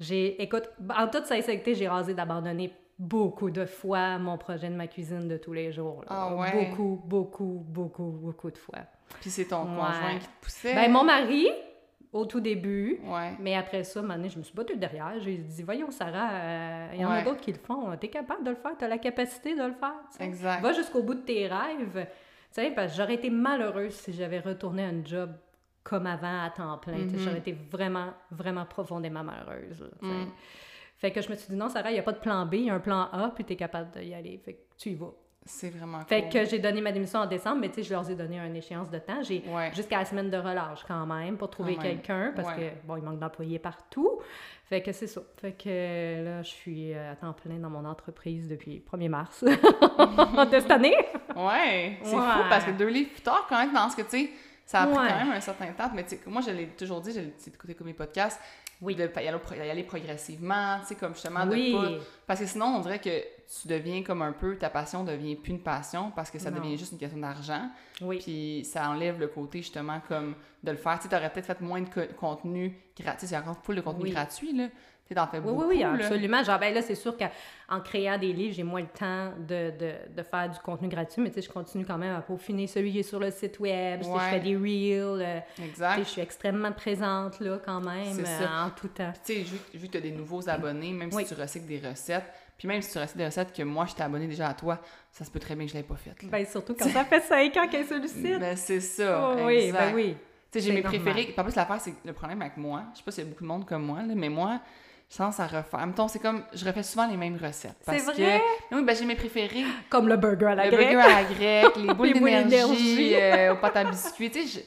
[0.00, 4.86] j'ai, écoute, en toute sincérité, j'ai rasé d'abandonner beaucoup de fois mon projet de ma
[4.86, 6.00] cuisine de tous les jours.
[6.02, 6.06] là.
[6.10, 6.68] Ah ouais?
[6.68, 8.78] Beaucoup, beaucoup, beaucoup, beaucoup de fois.
[9.20, 9.68] Puis c'est ton Ouais.
[9.76, 10.74] conjoint qui te poussait?
[10.74, 11.48] Ben, mon mari,
[12.12, 13.32] au tout début, Ouais.
[13.40, 15.12] mais après ça, donné, je me suis battue derrière.
[15.18, 17.96] J'ai dit, voyons, Sarah, euh, il y en a d'autres qui le font.
[18.00, 19.94] T'es capable de le faire, t'as la capacité de le faire.
[20.20, 20.60] Exact.
[20.62, 22.06] Va jusqu'au bout de tes rêves.
[22.54, 25.32] Tu sais, parce que j'aurais été malheureuse si j'avais retourné à un job
[25.84, 26.96] comme avant à temps plein.
[27.06, 27.14] tu.
[27.14, 27.18] Mhm.
[27.18, 29.80] J'aurais été vraiment, vraiment profondément malheureuse.
[29.82, 30.06] là, tu.
[30.06, 30.28] Mm.
[30.96, 32.54] Fait que je me suis dit, non, Sarah, il n'y a pas de plan B,
[32.54, 34.38] il y a un plan A, puis t'es capable d'y aller.
[34.44, 35.12] Fait que tu y vas.
[35.46, 36.30] C'est vraiment Fait cool.
[36.30, 38.56] que j'ai donné ma démission en décembre, mais tu sais, je leur ai donné une
[38.56, 39.22] échéance de temps.
[39.22, 39.70] J'ai Ouais.
[39.74, 42.72] jusqu'à la semaine de relâche quand même pour trouver quelqu'un parce Ouais.
[42.80, 44.20] que bon il manque d'employés partout
[44.64, 47.84] fait que c'est ça fait que là je suis euh, à temps plein dans mon
[47.84, 50.96] entreprise depuis 1er mars de cette année
[51.36, 52.22] Ouais, c'est Ouais.
[52.22, 54.30] fou parce que deux livres plus tard, quand même, je pense que, tu sais,
[54.66, 55.08] ça a pris Ouais.
[55.08, 55.90] quand même un certain temps.
[55.94, 58.40] Mais moi, je l'ai toujours dit, dit écouté comme mes podcasts,
[58.80, 58.94] Oui.
[58.94, 62.04] de y aller, pro- y aller progressivement, tu sais, comme justement oui de pas...
[62.26, 63.20] Parce que sinon, on dirait que
[63.60, 66.58] tu deviens comme un peu, ta passion devient plus une passion parce que ça Non.
[66.58, 67.68] devient juste une question d'argent.
[68.00, 70.96] oui Puis ça enlève le côté justement comme de le faire.
[70.98, 73.26] Tu sais, t'aurais peut-être fait moins de co- contenu gratuit.
[73.28, 74.10] C'est encore full de contenu Oui.
[74.12, 74.68] gratuit, là.
[75.06, 75.92] Tu t'en fais oui, beaucoup, oui, oui, là.
[75.92, 76.42] absolument.
[76.42, 79.92] Genre, ben là, c'est sûr qu'en créant des livres, j'ai moins le temps de, de,
[80.16, 82.90] de faire du contenu gratuit, mais tu sais, je continue quand même à peaufiner celui
[82.92, 84.00] qui est sur le site web.
[84.02, 84.08] Ouais.
[84.14, 85.20] Je fais des reels.
[85.22, 85.98] euh, Exact.
[85.98, 89.12] je suis extrêmement présente, là, quand même, euh, en tout temps.
[89.26, 91.26] Tu sais, vu, vu que tu as des nouveaux abonnés, même Oui.
[91.26, 92.24] si tu recycles des recettes,
[92.56, 94.78] puis même si tu recycles des recettes que moi, je t'ai abonné déjà à toi,
[95.12, 96.22] ça se peut très bien que je l'ai pas fait.
[96.22, 96.28] là.
[96.30, 98.38] Ben, surtout quand ça fait cinq ans qu'elle est sur le site.
[98.40, 99.32] Ben, c'est ça.
[99.36, 100.16] Oh, oui, ben oui.
[100.50, 101.00] Tu sais, j'ai mes normal.
[101.02, 101.34] préférés.
[101.36, 103.42] En plus, l'affaire, c'est le problème avec moi, je sais pas s'il y a beaucoup
[103.42, 104.60] de monde comme moi, là, mais moi,
[105.08, 105.86] sens à refaire.
[105.94, 107.76] Temps, c'est comme, je refais souvent les mêmes recettes.
[107.82, 108.40] C'est vrai?
[108.70, 109.64] que, oui, ben, j'ai mes préférés.
[109.88, 110.90] Comme le burger à la le grecque.
[110.92, 113.14] burger à la grecque, les boules Les boules d'énergie.
[113.14, 114.30] euh, aux pâtes à biscuits.
[114.30, 114.66] Tu sais,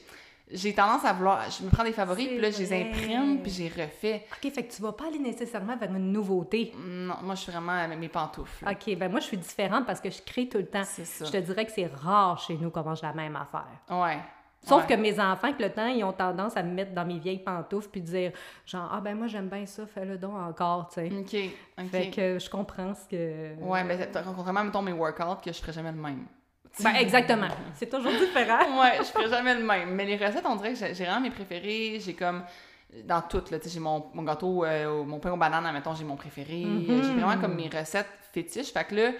[0.50, 1.42] j'ai tendance à vouloir.
[1.50, 4.24] Je me prends des favoris, puis là, je les imprime, puis les refais.
[4.32, 6.72] OK, fait que tu vas pas aller nécessairement vers une nouveauté.
[6.78, 8.64] Non, moi, je suis vraiment avec mes pantoufles.
[8.64, 8.70] là.
[8.72, 10.84] OK, ben moi, je suis différente parce que je crée tout le temps.
[10.84, 11.26] C'est ça.
[11.26, 13.66] Je te dirais que c'est rare chez nous qu'on mange la même affaire.
[13.90, 14.18] Ouais.
[14.68, 14.96] Sauf Ouais.
[14.96, 17.42] que mes enfants, avec le temps, ils ont tendance à me mettre dans mes vieilles
[17.42, 18.32] pantoufles puis dire
[18.66, 21.06] genre, ah ben moi, j'aime bien ça, fais-le donc encore, tu sais.
[21.12, 21.52] OK.
[21.84, 21.90] OK.
[21.90, 23.54] Fait que je comprends ce que.
[23.62, 26.26] Ouais, mais contrairement, mettons, mes workouts, que je ferais jamais le même.
[26.80, 27.48] Ben exactement.
[27.74, 28.58] C'est toujours différent.
[28.80, 29.90] ouais, je ferais jamais le même.
[29.94, 31.98] Mais les recettes, on dirait que j'ai vraiment mes préférés.
[32.00, 32.42] J'ai comme.
[33.04, 35.94] Dans toutes, là, tu sais, j'ai mon, mon gâteau, euh, mon pain aux bananes, mettons,
[35.94, 36.64] j'ai mon préféré.
[36.64, 36.86] Mhm.
[37.02, 38.72] J'ai vraiment comme mes recettes fétiches.
[38.72, 39.10] Fait que là,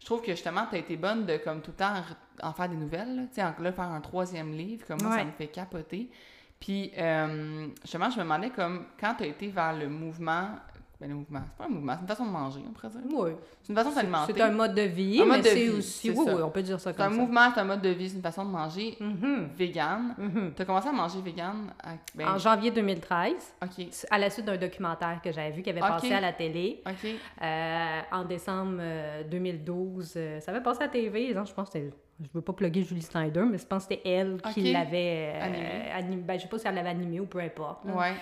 [0.00, 1.94] je trouve que justement, t'as été bonne de, comme tout le temps,
[2.42, 3.28] en, en faire des nouvelles.
[3.30, 6.10] Tu sais, en là, faire un troisième livre, comme moi, ça me fait capoter.
[6.60, 10.50] Puis, euh, justement, je me demandais, comme, quand t'as été vers le mouvement.
[11.00, 13.00] Ben, le mouvement, c'est pas un mouvement, c'est une façon de manger, on pourrait dire.
[13.16, 13.30] Oui.
[13.62, 14.32] C'est une façon de s'alimenter.
[14.34, 16.08] C'est un mode de vie, Un mode mais de c'est vie, aussi.
[16.12, 16.34] c'est Oui, ça.
[16.34, 17.20] oui, on peut dire ça C'est un comme ça.
[17.20, 19.48] mouvement, c'est un mode de vie, c'est une façon de manger Mhm.
[19.56, 20.14] vegan.
[20.18, 20.52] Mhm.
[20.56, 21.90] T'as commencé à manger vegan à...
[22.16, 23.32] ben, En janvier 2013,
[23.62, 26.82] OK, à la suite d'un documentaire que j'avais vu qui avait passé à la télé.
[26.84, 27.08] OK.
[27.42, 31.32] Euh, en décembre euh, 2012, euh, ça avait passé à la TV.
[31.32, 31.94] genre, je pense que c'était.
[32.20, 35.44] Je veux pas plugger Julie Snyder, mais je pense que c'était elle qui l'avait euh,
[35.44, 35.90] Animé.
[35.94, 36.22] animé.
[36.22, 37.84] Ben, je sais pas si elle l'avait animé ou peu importe.
[37.84, 37.94] là.
[37.94, 38.14] Ouais.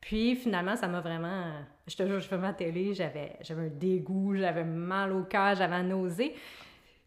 [0.00, 1.44] Puis finalement, ça m'a vraiment.
[1.86, 5.54] Je te jure, je fais ma télé, j'avais, j'avais un dégoût, j'avais mal au cœur,
[5.54, 6.34] j'avais nausée.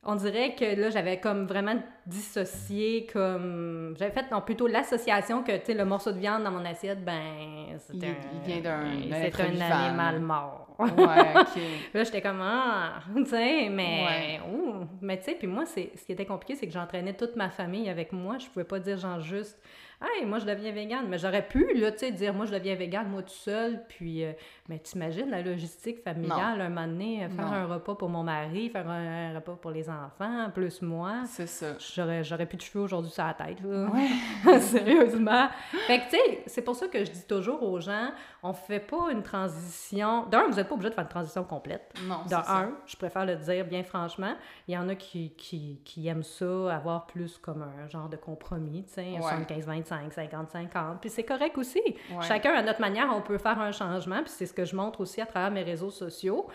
[0.03, 3.93] on dirait que là, j'avais comme vraiment dissocié, comme.
[3.97, 7.03] J'avais fait non, plutôt l'association que, tu sais, le morceau de viande dans mon assiette,
[7.03, 7.77] ben.
[7.93, 10.63] Il, un, il vient d'un C'est un animal mort.
[10.79, 10.95] Ouais.
[11.93, 14.39] Là, j'étais comme, ah, tu sais, mais, Ouais.
[14.51, 14.85] ouh.
[15.01, 17.49] mais tu sais, puis moi, c'est, ce qui était compliqué, c'est que j'entraînais toute ma
[17.49, 18.37] famille avec moi.
[18.37, 19.59] Je pouvais pas dire, genre, juste,
[20.01, 21.07] hey, moi, je deviens végane.
[21.09, 23.81] Mais j'aurais pu, là, tu sais, dire, moi, je deviens végane, moi, tout seul.
[23.89, 24.33] Puis, euh,
[24.69, 27.53] mais t'imagines la logistique familiale, un moment donné, faire Non.
[27.53, 31.23] un repas pour mon mari, faire un, un repas pour les enfants, plus moi.
[31.25, 31.73] C'est ça.
[31.97, 33.57] J'aurais, j'aurais plus de cheveux aujourd'hui sur la tête.
[33.63, 34.60] Ouais.
[34.60, 35.47] Sérieusement.
[35.88, 38.12] Fait que, tu sais, c'est pour ça que je dis toujours aux gens,
[38.43, 40.25] on fait pas une transition.
[40.27, 41.91] D'un, vous n'êtes pas obligé de faire une transition complète.
[42.07, 42.57] Non, De c'est ça.
[42.60, 44.36] un, je préfère le dire bien franchement.
[44.67, 48.17] Il y en a qui, qui, qui aiment ça, avoir plus comme un genre de
[48.17, 49.45] compromis, tu sais, Ouais.
[49.55, 50.99] 75-25, 50-50.
[51.01, 51.81] Puis c'est correct aussi.
[52.12, 52.21] Ouais.
[52.21, 54.21] Chacun, à notre manière, on peut faire un changement.
[54.23, 56.47] Puis c'est ce que je montre aussi à travers mes réseaux sociaux.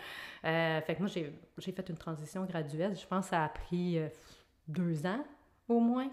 [0.45, 2.95] Euh, fait que moi, j'ai j'ai fait une transition graduelle.
[2.95, 4.07] Je pense que ça a pris euh,
[4.67, 5.23] deux ans
[5.69, 6.09] au moins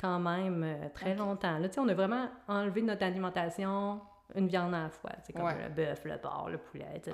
[0.00, 1.58] quand même euh, très longtemps.
[1.58, 4.00] Là, tu sais, on a vraiment enlevé de notre alimentation
[4.34, 5.12] une viande à la fois.
[5.22, 5.54] C'est comme Ouais.
[5.62, 7.12] le bœuf, le porc, le poulet, etc.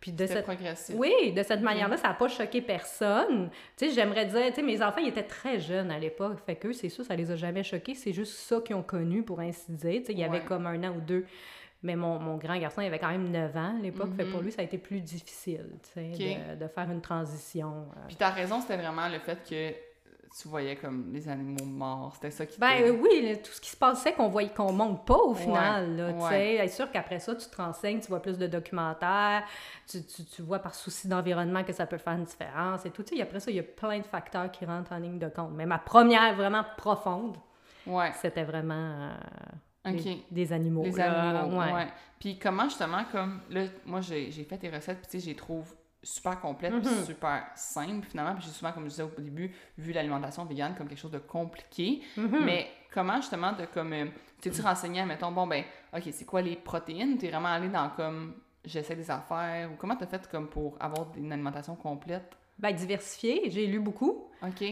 [0.00, 0.44] Puis de cette...
[0.44, 0.94] progressif.
[0.98, 3.50] Oui, de cette manière-là, ça n'a pas choqué personne.
[3.76, 6.38] Tu sais, j'aimerais dire, tu sais, mes enfants, ils étaient très jeunes à l'époque.
[6.46, 7.94] Fait qu'eux, c'est sûr, ça les a jamais choqués.
[7.94, 10.00] C'est juste ça qu'ils ont connu, pour ainsi dire.
[10.00, 11.26] Tu sais, il y avait comme un an ou deux.
[11.82, 14.10] Mais mon, mon grand garçon, il avait quand même 9 ans à l'époque.
[14.16, 14.44] Fait pour Mhm.
[14.46, 16.58] lui, ça a été plus difficile, tu sais, Ok.
[16.58, 17.86] de, de faire une transition.
[17.96, 18.00] euh.
[18.06, 19.74] Puis ta raison, c'était vraiment le fait que
[20.38, 22.12] tu voyais comme les animaux morts.
[22.14, 25.04] C'était ça qui Ben oui, là, tout ce qui se passait qu'on voyait qu'on monte
[25.06, 25.96] pas au final.
[25.96, 26.28] là, tu ouais.
[26.28, 26.68] sais.
[26.68, 29.42] C'est sûr qu'après ça, tu te renseignes, tu vois plus de documentaires,
[29.88, 33.02] tu, tu, tu vois par souci d'environnement que ça peut faire une différence et tout.
[33.02, 35.28] Tu sais, après ça, il y a plein de facteurs qui rentrent en ligne de
[35.28, 35.50] compte.
[35.54, 37.36] Mais ma première vraiment profonde,
[37.86, 38.12] Ouais.
[38.20, 39.10] c'était vraiment euh,
[39.86, 39.92] OK.
[40.04, 40.82] les- des animaux.
[40.84, 41.40] Les là.
[41.40, 41.72] animaux, ouais.
[41.72, 41.86] ouais.
[42.18, 45.30] Puis comment justement, comme là, moi j'ai j'ai fait tes recettes, puis tu sais, je
[45.30, 47.04] les trouve super complètes, puis Mhm.
[47.04, 48.34] super simples finalement.
[48.34, 51.18] Puis j'ai souvent, comme je disais au début, vu l'alimentation végane comme quelque chose de
[51.18, 52.00] compliqué.
[52.16, 52.44] Mhm.
[52.44, 54.06] Mais comment justement de comme, euh,
[54.40, 55.64] tu t'es renseigné, mettons, bon ben,
[55.94, 57.16] ok, c'est quoi les protéines?
[57.18, 61.06] T'es vraiment allé dans comme, j'essaie des affaires, ou comment t'as fait comme pour avoir
[61.16, 62.32] une alimentation complète?
[62.60, 64.28] Ben, diversifié, j'ai lu beaucoup.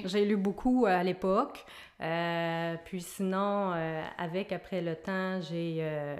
[0.07, 1.64] J'ai lu beaucoup euh, à l'époque.
[2.01, 5.79] Euh, puis sinon, euh, avec, après le temps, j'ai...
[5.81, 6.16] euh,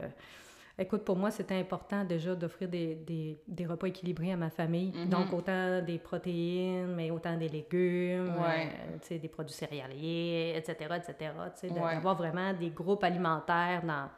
[0.81, 4.93] Écoute, pour moi, c'était important déjà d'offrir des, des, des repas équilibrés à ma famille.
[4.95, 5.09] Mhm.
[5.09, 9.19] Donc, autant des protéines, mais autant des légumes, Ouais.
[9.19, 11.33] des produits céréaliers, etc., etc.,
[11.65, 11.71] Ouais.
[11.95, 14.09] d'avoir vraiment des groupes alimentaires dans,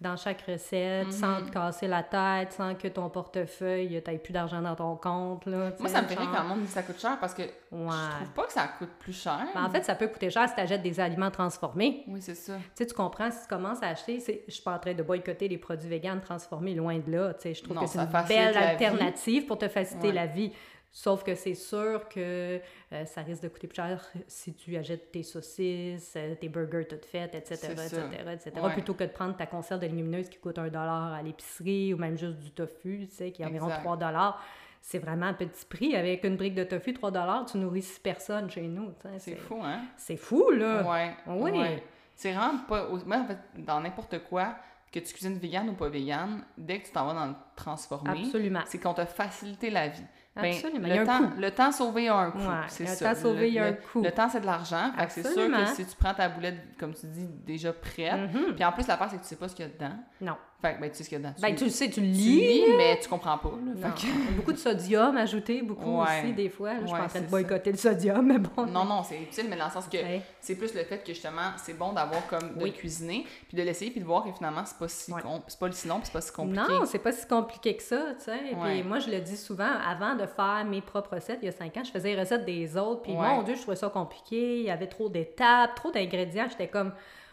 [0.00, 1.10] dans chaque recette, Mhm.
[1.12, 5.46] sans te casser la tête, sans que ton portefeuille, tu plus d'argent dans ton compte,
[5.46, 5.72] là.
[5.78, 7.42] Moi, ça me fait rire quand le monde dit que ça coûte cher parce que
[7.44, 7.86] je Ouais.
[7.88, 9.46] trouve pas que ça coûte plus cher.
[9.54, 12.04] Ben, en fait, ça peut coûter cher si tu achètes des aliments transformés.
[12.08, 12.54] oui, c'est ça.
[12.56, 14.92] Tu sais, tu comprends, si tu commences à acheter, c'est- je suis pas en train
[14.94, 17.32] de boycotter les produits véganes transformés, loin de là.
[17.34, 18.58] Tu sais, je trouve Non, que c'est une belle vie.
[18.58, 20.14] alternative pour te faciliter Ouais.
[20.14, 20.52] la vie.
[20.92, 22.58] Sauf que c'est sûr que
[22.92, 26.86] euh, ça risque de coûter plus cher si tu achètes tes saucisses, euh, tes burgers
[26.88, 28.00] toutes faites, etc., etc.,
[28.32, 28.72] etc., Ouais.
[28.72, 31.98] plutôt que de prendre ta conserve de légumineuses qui coûte un dollar à l'épicerie ou
[31.98, 33.82] même juste du tofu, tu sais, qui est environ Exact.
[33.82, 34.42] 3 dollars.
[34.80, 35.96] C'est vraiment un petit prix.
[35.96, 38.92] Avec une brique de tofu, 3 dollars, tu nourris 6 personnes chez nous.
[39.18, 39.82] C'est fou, hein?
[39.98, 40.82] C'est fou, là.
[40.90, 41.14] Ouais.
[41.26, 41.50] Oui.
[41.50, 41.82] ouais.
[42.14, 42.88] C'est vraiment pas.
[43.04, 44.54] Moi, en fait, dans n'importe quoi,
[44.90, 48.22] que tu cuisines vegan ou pas vegan, dès que tu t'en vas dans le transformé,
[48.24, 48.60] Absolument.
[48.66, 50.04] c'est qu'on t'a facilité la vie.
[50.42, 50.86] Ben, Absolument.
[50.86, 51.40] Le, Il y a un temps, coût.
[51.40, 52.38] le temps sauvé a un coût.
[52.38, 53.14] Ouais, c'est le ça.
[53.14, 54.02] temps sauvé, il y a un le- coût.
[54.02, 54.90] Le temps, c'est de l'argent.
[54.96, 58.32] Fait que c'est sûr que si tu prends ta boulette, comme tu dis, déjà prête,
[58.32, 58.54] Mhm.
[58.54, 59.96] puis en plus, la part, c'est que tu sais pas ce qu'il y a dedans.
[60.20, 60.36] Non.
[60.62, 61.34] Fait que, ben, tu sais ce qu'il y a dedans.
[61.42, 62.62] Ben, tu le sais, tu le tu lis.
[62.78, 63.50] mais tu comprends pas.
[63.50, 63.88] là.
[63.88, 63.94] Non.
[63.94, 66.22] Fait que- Beaucoup de sodium ajouté, beaucoup Ouais.
[66.22, 66.72] aussi, des fois.
[66.74, 68.64] Là, je Ouais, train de boycotter le sodium, mais bon.
[68.66, 70.22] Non, non, c'est utile, mais dans le sens que Ouais.
[70.40, 72.70] c'est plus le fait que justement, c'est bon d'avoir comme de Oui.
[72.70, 75.58] le cuisiner, puis de l'essayer, puis de voir que finalement, c'est pas si com- c'est
[75.58, 76.72] pas si long, puis c'est pas si compliqué.
[76.72, 78.38] Non, c'est pas si compliqué que ça, tu sais.
[78.62, 81.52] Puis moi, je le dis souvent, avant de faire mes propres recettes, il y a
[81.52, 83.02] cinq ans, je faisais les recettes des autres.
[83.02, 84.60] Puis mon Dieu, je trouvais ça compliqué.
[84.60, 86.46] Il y avait trop d'étapes, trop d'ingrédients.
[86.48, 86.92] J'étais comme,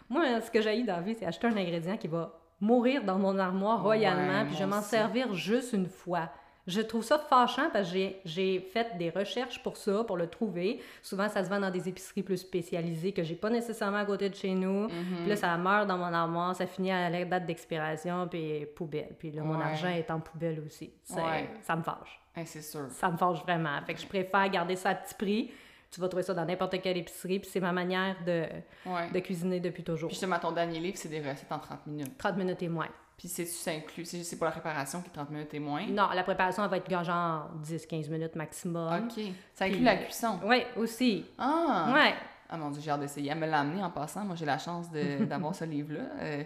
[0.10, 3.18] moi, ce que j'ai dans la vie, c'est acheter un ingrédient qui va mourir dans
[3.20, 6.30] mon armoire royalement, Ouais, puis je vais m'en servir juste une fois.
[6.66, 10.80] Je trouve ça fâchant parce que j'ai- fait des recherches pour ça, pour le trouver.
[11.02, 14.30] Souvent, ça se vend dans des épiceries plus spécialisées que j'ai pas nécessairement à côté
[14.30, 14.84] de chez nous.
[14.88, 14.90] Mhm.
[15.20, 19.14] Puis là, ça meurt dans mon armoire, ça finit à la date d'expiration, puis poubelle.
[19.20, 20.90] Puis là, mon argent est en poubelle aussi.
[21.10, 21.50] Ouais.
[21.64, 22.22] Ça me fâche.
[22.46, 22.86] C'est sûr.
[22.92, 23.82] Ça me fâche vraiment.
[23.86, 25.52] Fait que je préfère garder ça à petit prix.
[25.94, 28.46] Tu vas trouver ça dans n'importe quelle épicerie, puis c'est ma manière de,
[28.86, 29.12] Ouais.
[29.14, 30.08] de cuisiner depuis toujours.
[30.08, 32.18] Puis justement, ton dernier livre, c'est des recettes en 30 minutes.
[32.18, 32.88] 30 minutes et moins.
[33.16, 35.86] Puis c'est ça inclut, c'est c'est pour la préparation qui est 30 minutes et moins?
[35.86, 39.06] Non, la préparation elle va être genre 10-15 minutes maximum.
[39.06, 39.24] OK.
[39.54, 40.40] Ça inclut Puis- la cuisson.
[40.44, 41.26] Oui, aussi.
[41.38, 41.92] Ah!
[41.94, 42.14] Ouais.
[42.50, 43.32] Ah mon Dieu, j'ai hâte d'essayer.
[43.32, 44.24] Elle me l'a amené en passant.
[44.26, 44.88] Moi, j'ai la chance
[45.22, 46.02] d'avoir ce livre-là.
[46.20, 46.44] Euh,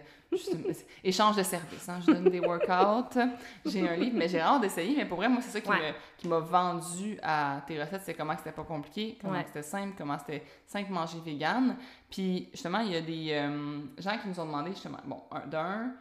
[1.03, 1.89] échange de services.
[1.89, 1.99] Hein?
[2.05, 3.19] Je donne des workouts.
[3.65, 4.95] J'ai un livre, mais j'ai hâte d'essayer.
[4.95, 5.93] Mais pour vrai, moi, c'est ça qui Ouais.
[6.29, 8.01] m'a vendu à tes recettes.
[8.05, 9.43] C'est comment que c'était pas compliqué, comment Ouais.
[9.47, 11.75] c'était simple, comment c'était simple manger vegan.
[12.09, 15.45] Puis, justement, il y a des euh, gens qui nous ont demandé, justement, bon, un-
[15.47, 15.91] d'un,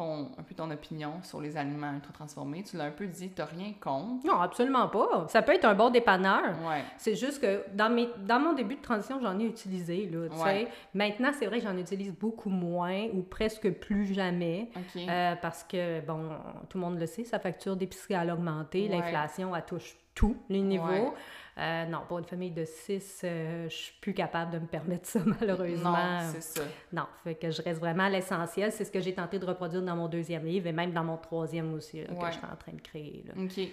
[0.00, 2.62] ton, un peu ton opinion sur les aliments ultra transformés.
[2.62, 4.26] Tu l'as un peu dit, t'as rien contre.
[4.26, 5.26] Non, absolument pas.
[5.28, 6.56] Ça peut être un bon dépanneur.
[6.66, 6.82] Ouais.
[6.96, 10.08] C'est juste que dans, mes, dans mon début de transition, j'en ai utilisé.
[10.08, 10.68] Là, tu Ouais.
[10.94, 14.70] Maintenant, c'est vrai que j'en utilise beaucoup moins ou presque plus jamais.
[14.74, 15.02] OK.
[15.06, 16.30] Euh, parce que, bon,
[16.68, 18.88] tout le monde le sait, sa facture d'épicerie a augmenté.
[18.88, 18.96] Ouais.
[18.96, 21.14] L'inflation, elle touche tous les niveaux.
[21.60, 25.06] Euh, non, pour une famille de six, euh, je suis plus capable de me permettre
[25.06, 25.92] ça, malheureusement.
[25.92, 26.62] non, c'est ça.
[26.92, 28.72] Non, fait que je reste vraiment à l'essentiel.
[28.72, 31.18] C'est ce que j'ai tenté de reproduire dans mon deuxième livre et même dans mon
[31.18, 32.20] troisième aussi, là, Ouais.
[32.20, 33.24] que je suis en train de créer.
[33.26, 33.34] là.
[33.42, 33.68] OK.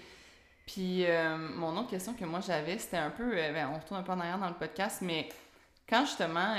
[0.65, 3.31] Puis, euh, mon autre question que moi j'avais, c'était un peu.
[3.33, 5.29] euh, ben, on retourne un peu en arrière dans le podcast, mais
[5.87, 6.55] quand justement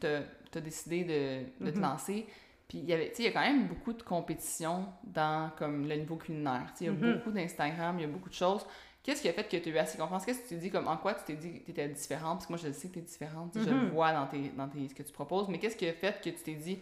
[0.00, 0.20] t'as
[0.56, 1.82] as décidé de, de te Mhm.
[1.82, 2.26] lancer,
[2.68, 5.50] puis il y avait, tu sais, il y a quand même beaucoup de compétition dans
[5.58, 6.66] comme le niveau culinaire.
[6.76, 7.14] Tu sais, il y a Mhm.
[7.16, 8.64] beaucoup d'Instagram, il y a beaucoup de choses.
[9.04, 10.24] Qu'est-ce qui a fait que tu as eu assez confiance?
[10.24, 12.38] Qu'est-ce que tu t'es dit, comme en quoi tu t'es dit que tu étais différente?
[12.38, 13.88] Parce que moi, je le sais que tu es différente, je le Mhm.
[13.90, 16.30] vois dans, tes, dans tes, ce que tu proposes, mais qu'est-ce qui a fait que
[16.30, 16.78] tu t'es dit,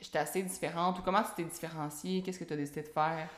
[0.00, 0.98] j'étais assez différente?
[0.98, 2.22] Ou comment tu t'es différenciée?
[2.22, 3.28] Qu'est-ce que tu as décidé de faire?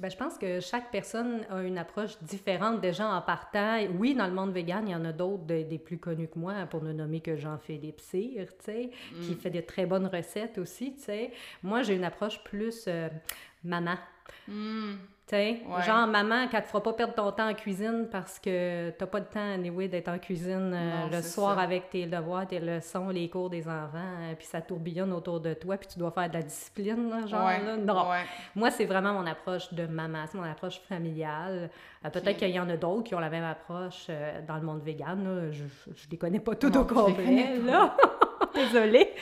[0.00, 3.80] Ben, je pense que chaque personne a une approche différente déjà en partant.
[3.98, 6.38] Oui, dans le monde vegan, il y en a d'autres de- des plus connus que
[6.38, 8.90] moi, pour ne nommer que Jean-Philippe Cyr, tu sais,
[9.22, 9.38] qui Mm.
[9.38, 11.32] fait de très bonnes recettes aussi, tu sais.
[11.64, 13.08] Moi, j'ai une approche plus euh,
[13.64, 13.96] maman.
[14.46, 14.94] Hmm.
[15.36, 15.82] Ouais.
[15.84, 19.18] genre maman, qu'elle te fera pas perdre ton temps en cuisine parce que t'as pas
[19.18, 21.62] le temps, anyway, d'être en cuisine euh, Non, le soir ça.
[21.62, 25.54] avec tes devoirs, tes leçons, les cours des enfants, euh, puis ça tourbillonne autour de
[25.54, 27.76] toi, puis tu dois faire de la discipline, là, genre, Ouais, là.
[27.76, 28.10] Non.
[28.10, 28.24] ouais.
[28.54, 31.70] Moi, c'est vraiment mon approche de maman, c'est mon approche familiale.
[32.04, 34.62] Euh, Peut-être qu'il y en a d'autres qui ont la même approche euh, dans le
[34.62, 35.50] monde vegan, là.
[35.52, 35.64] Je,
[35.94, 37.94] je, les connais pas Non, au complet, là.
[38.54, 39.12] Désolée.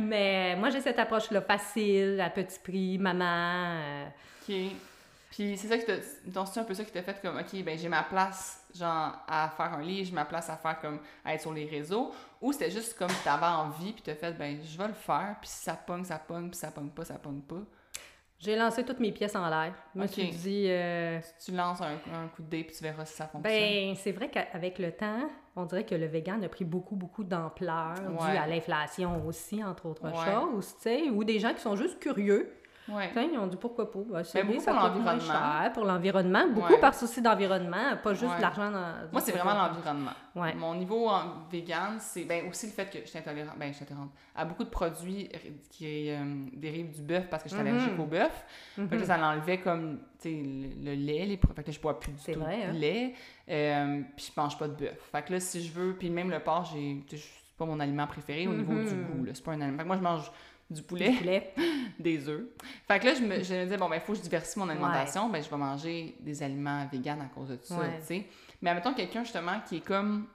[0.00, 3.24] Mais moi, j'ai cette approche-là facile, à petit prix, maman.
[3.24, 4.04] euh,
[4.48, 4.54] OK.
[5.34, 5.94] Puis c'est ça qui t'a...
[6.26, 9.12] donc, C'est un peu ça qui t'a fait comme, OK, ben j'ai ma place, genre,
[9.26, 12.12] à faire un livre, j'ai ma place à faire comme, à être sur les réseaux,
[12.40, 15.50] ou c'était juste comme t'avais envie, puis t'as fait, ben je vais le faire, puis
[15.50, 17.62] si ça pogne, ça pogne, puis ça pogne pas, ça pogne pas.
[18.38, 19.72] J'ai lancé toutes mes pièces en l'air.
[19.94, 23.04] Je me suis dit, euh, Tu lances un, un coup de dé, puis tu verras
[23.04, 23.54] si ça fonctionne.
[23.54, 27.24] ben, c'est vrai qu'avec le temps, on dirait que le vegan a pris beaucoup, beaucoup
[27.24, 28.32] d'ampleur, Ouais.
[28.32, 30.32] dû à l'inflation aussi, entre autres Ouais.
[30.32, 32.52] choses, tu sais, ou des gens qui sont juste curieux.
[32.88, 33.10] Ouais.
[33.32, 33.98] Ils ont dit pourquoi pas.
[34.06, 35.70] Ben, c'est Ben, beaucoup ça pour l'environnement.
[35.72, 36.44] pour l'environnement.
[36.52, 36.80] Beaucoup Ouais.
[36.80, 38.36] par souci d'environnement, pas juste Ouais.
[38.36, 38.94] de l'argent dans.
[39.12, 40.12] Moi, c'est vraiment l'environnement.
[40.56, 43.74] Mon niveau en vegan, c'est ben, aussi le fait que je suis intolérante, ben, je
[43.76, 45.28] suis intolérante à beaucoup de produits
[45.70, 48.44] qui euh, dérivent du bœuf parce que je suis allergique au bœuf.
[48.76, 49.04] Mhm.
[49.04, 52.62] ça l'enlevait comme, le, le lait, les Fait que je bois plus du tout vrai,
[52.66, 52.72] de hein?
[52.72, 53.14] lait.
[53.48, 54.98] Euh, puis je mange pas de bœuf.
[55.12, 58.06] Fait que là, si je veux, puis même le porc, j'ai, c'est pas mon aliment
[58.06, 59.04] préféré au niveau du Mhm.
[59.04, 59.32] goût, là.
[59.34, 59.76] C'est pas un aliment.
[59.76, 60.32] Fait que moi, je mange
[60.70, 61.54] du poulet, Du poulet.
[61.98, 62.44] des œufs.
[62.88, 64.58] Fait que là, je me, je me disais, bon, ben, il faut que je diversifie
[64.58, 65.28] mon alimentation.
[65.28, 67.98] Ben, je vais manger des aliments véganes à cause de ça, Ouais.
[68.00, 68.26] tu sais.
[68.62, 70.26] Mais admettons quelqu'un, justement, qui est comme,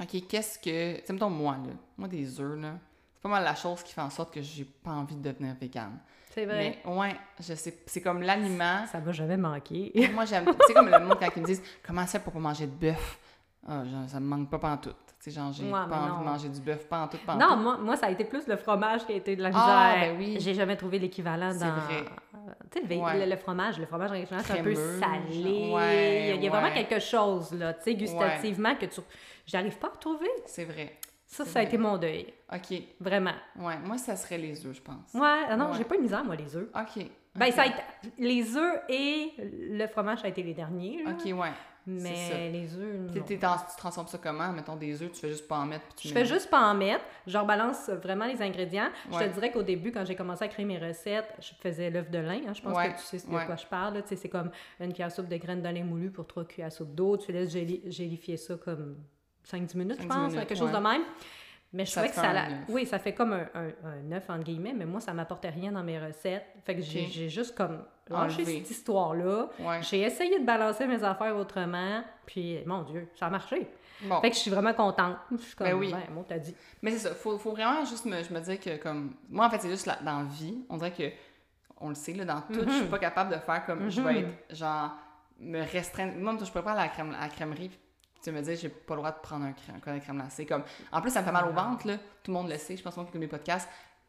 [0.00, 0.96] OK, qu'est-ce que.
[1.00, 1.72] Tu sais, mettons, moi, là.
[1.98, 2.74] Moi, des œufs, là.
[3.14, 5.54] C'est pas mal la chose qui fait en sorte que j'ai pas envie de devenir
[5.60, 5.98] végane.
[6.32, 6.78] C'est vrai.
[6.84, 8.86] Mais ouais, je sais, c'est comme l'aliment.
[8.92, 9.90] Ça va jamais manquer.
[10.12, 10.44] Moi, j'aime.
[10.66, 13.18] C'est comme le monde quand ils me disent comment ça pour pas manger de bœuf?
[13.66, 15.05] Ah, ça me manque pas pantoute.
[15.26, 17.40] Sais, genre, j'ai Ouais, pas envie de manger du bœuf pantoute, pantoute.
[17.48, 19.64] Non, moi, moi, ça a été plus le fromage qui a été de la misère.
[19.66, 20.36] Ah, ben oui.
[20.38, 21.72] J'ai jamais trouvé l'équivalent C'est dans.
[21.72, 22.04] vrai.
[22.70, 23.24] Tu sais, le, Ouais.
[23.26, 25.72] le, le fromage, le fromage en c'est un peu salé.
[25.74, 29.00] ouais, il y a vraiment quelque chose, là, tu sais, gustativement, que tu.
[29.46, 30.28] J'arrive pas à retrouver.
[30.44, 30.96] C'est vrai.
[31.26, 32.32] Ça, ça a été mon deuil.
[32.52, 32.80] OK.
[33.00, 33.32] Vraiment.
[33.58, 35.12] Ouais, moi, ça serait les œufs, je pense.
[35.12, 36.68] Ouais, ah non, j'ai pas eu misère, moi, les œufs.
[36.72, 37.04] OK.
[37.34, 37.82] Ben, ça a été...
[38.18, 41.10] Les œufs et le fromage, ça a été les derniers, là.
[41.10, 41.50] OK, ouais.
[41.86, 44.52] Mais les œufs, dans- tu transformes ça comment?
[44.52, 45.84] Mettons des œufs, tu fais juste pas en mettre.
[45.86, 47.04] puis tu Je mets- fais juste pas en mettre.
[47.26, 48.88] Je rebalance vraiment les ingrédients.
[49.12, 52.10] Je te dirais qu'au début, quand j'ai commencé à créer mes recettes, je faisais l'œuf
[52.10, 52.40] de lin.
[52.48, 52.52] hein.
[52.54, 53.46] Je pense Ouais, que tu sais de ouais.
[53.46, 54.02] quoi je parle.
[54.04, 56.66] Tu C'est comme une cuillère à soupe de graines de lin moulu pour trois cuillères
[56.68, 57.16] à soupe d'eau.
[57.16, 58.96] Tu laisses géli- gélifier ça comme
[59.44, 61.02] 5-10 minutes, je 5-10 pense, minutes, quelque chose de même.
[61.76, 62.32] Mais je trouvais que ça...
[62.32, 62.48] la-.
[62.68, 65.72] Oui, ça fait comme un, un, un œuf, entre guillemets, mais moi, ça m'apportait rien
[65.72, 66.46] dans mes recettes.
[66.64, 68.58] Fait que j'ai juste comme lâché Enlevé.
[68.58, 69.48] cette histoire-là.
[69.60, 69.82] Ouais.
[69.82, 73.68] J'ai essayé de balancer mes affaires autrement, puis mon Dieu, ça a marché.
[74.02, 74.20] Bon.
[74.20, 75.16] Fait que je suis vraiment contente.
[75.32, 75.92] Je suis comme, Ben oui.
[75.92, 76.54] ouais, moi, t'as dit.
[76.82, 79.50] Mais c'est ça, faut, faut vraiment juste me, je me dire que comme moi en
[79.50, 81.04] fait c'est juste là, dans la vie, on dirait que
[81.80, 82.90] on le sait là dans tout, je suis Mhm.
[82.90, 84.18] pas capable de faire comme je vais Mhm.
[84.28, 84.90] être genre
[85.40, 86.12] me restreindre.
[86.18, 87.70] Moi je pourrais pas aller à la, crème, à la crèmerie
[88.30, 90.16] tu me dis j'ai pas le droit de prendre un crème, un collet de crème
[90.16, 90.62] glacée comme
[90.92, 92.82] en plus ça me fait mal au ventre là, tout le monde le sait, je
[92.82, 93.68] pense moi qui mes podcasts,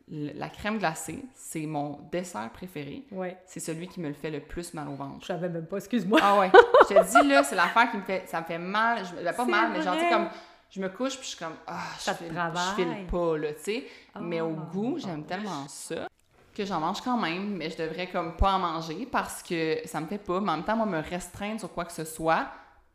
[0.09, 3.05] la crème glacée, c'est mon dessert préféré.
[3.11, 3.37] Ouais.
[3.45, 5.19] C'est celui qui me le fait le plus mal au ventre.
[5.21, 6.19] Je savais même pas, excuse-moi.
[6.23, 6.49] Ah ouais,
[6.89, 9.33] je te dis là, c'est l'affaire qui me fait ça me fait mal, je, ben,
[9.33, 10.15] pas mal mais genre tu sais vrai.
[10.17, 10.29] comme
[10.69, 12.75] je me couche puis je suis comme ah, je file, je travaille.
[12.75, 13.87] file pas là, tu sais.
[14.21, 16.07] mais au Oh, goût, j'aime tellement ça
[16.55, 20.01] que j'en mange quand même, mais je devrais comme pas en manger parce que ça
[20.01, 20.39] me fait pas.
[20.39, 22.47] Mais en même temps, moi, me restreindre sur quoi que ce soit,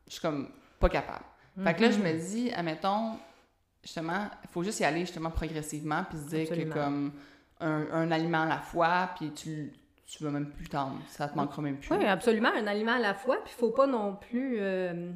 [0.09, 0.49] je suis comme
[0.83, 1.25] pas capable.
[1.65, 2.05] Fait que là, je Mhm.
[2.05, 3.19] me dis, admettons,
[3.83, 6.75] justement, il faut juste y aller justement progressivement puis se dire Absolument.
[6.75, 7.13] que comme
[7.61, 9.73] un, un aliment à la fois, puis tu,
[10.07, 10.99] tu vas même plus tendre.
[11.09, 11.95] Ça te manquera même plus.
[11.95, 13.37] Oui, absolument, un aliment à la fois.
[13.45, 14.57] Puis il faut pas non plus.
[14.61, 15.11] euh,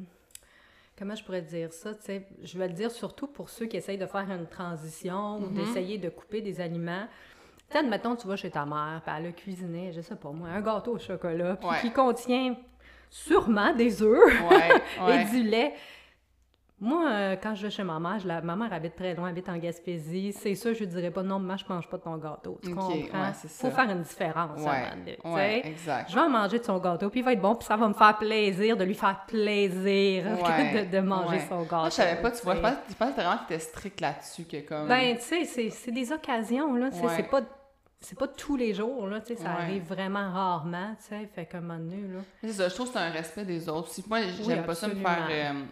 [0.97, 1.93] comment je pourrais dire ça?
[1.95, 5.37] tu sais, Je vais le dire surtout pour ceux qui essayent de faire une transition
[5.37, 5.53] ou Mhm.
[5.53, 7.07] d'essayer de couper des aliments.
[7.69, 10.31] Tu sais, admettons, tu vas chez ta mère, puis elle a cuisiné, je sais pas
[10.31, 11.81] moi, un gâteau au chocolat, puis Ouais.
[11.81, 12.55] qui contient
[13.09, 14.81] sûrement des œufs Ouais,
[15.13, 15.73] et du lait.
[16.79, 19.29] Moi, euh, quand je vais chez ma mère, je la- ma mère habite très loin,
[19.29, 20.31] habite en Gaspésie.
[20.31, 22.59] C'est ça, je lui dirais pas non, maman, je mange pas de ton gâteau.
[22.61, 23.19] Tu comprends?
[23.23, 24.59] ouais, Faut faire une différence.
[24.61, 24.81] Ouais,
[25.33, 26.09] ouais, exact.
[26.11, 27.87] Je vais en manger de son gâteau, puis il va être bon, puis ça va
[27.87, 30.25] me faire plaisir de lui faire plaisir
[30.85, 31.75] de, de manger son gâteau.
[31.77, 34.43] Moi, je savais pas, tu vois, je pensais, je pensais vraiment que t'étais strict là-dessus,
[34.45, 34.87] que comme...
[34.87, 37.41] Ben, tu sais, c'est- c'est des occasions, là, c'est pas...
[37.99, 39.61] C'est pas tous les jours, là, tu sais, ça Ouais.
[39.61, 42.19] arrive vraiment rarement, tu sais, fait qu'à un moment donné, là...
[42.41, 43.89] C'est ça, je trouve que c'est un respect des autres.
[43.89, 45.63] Si moi, j'aime pas ça me faire euh,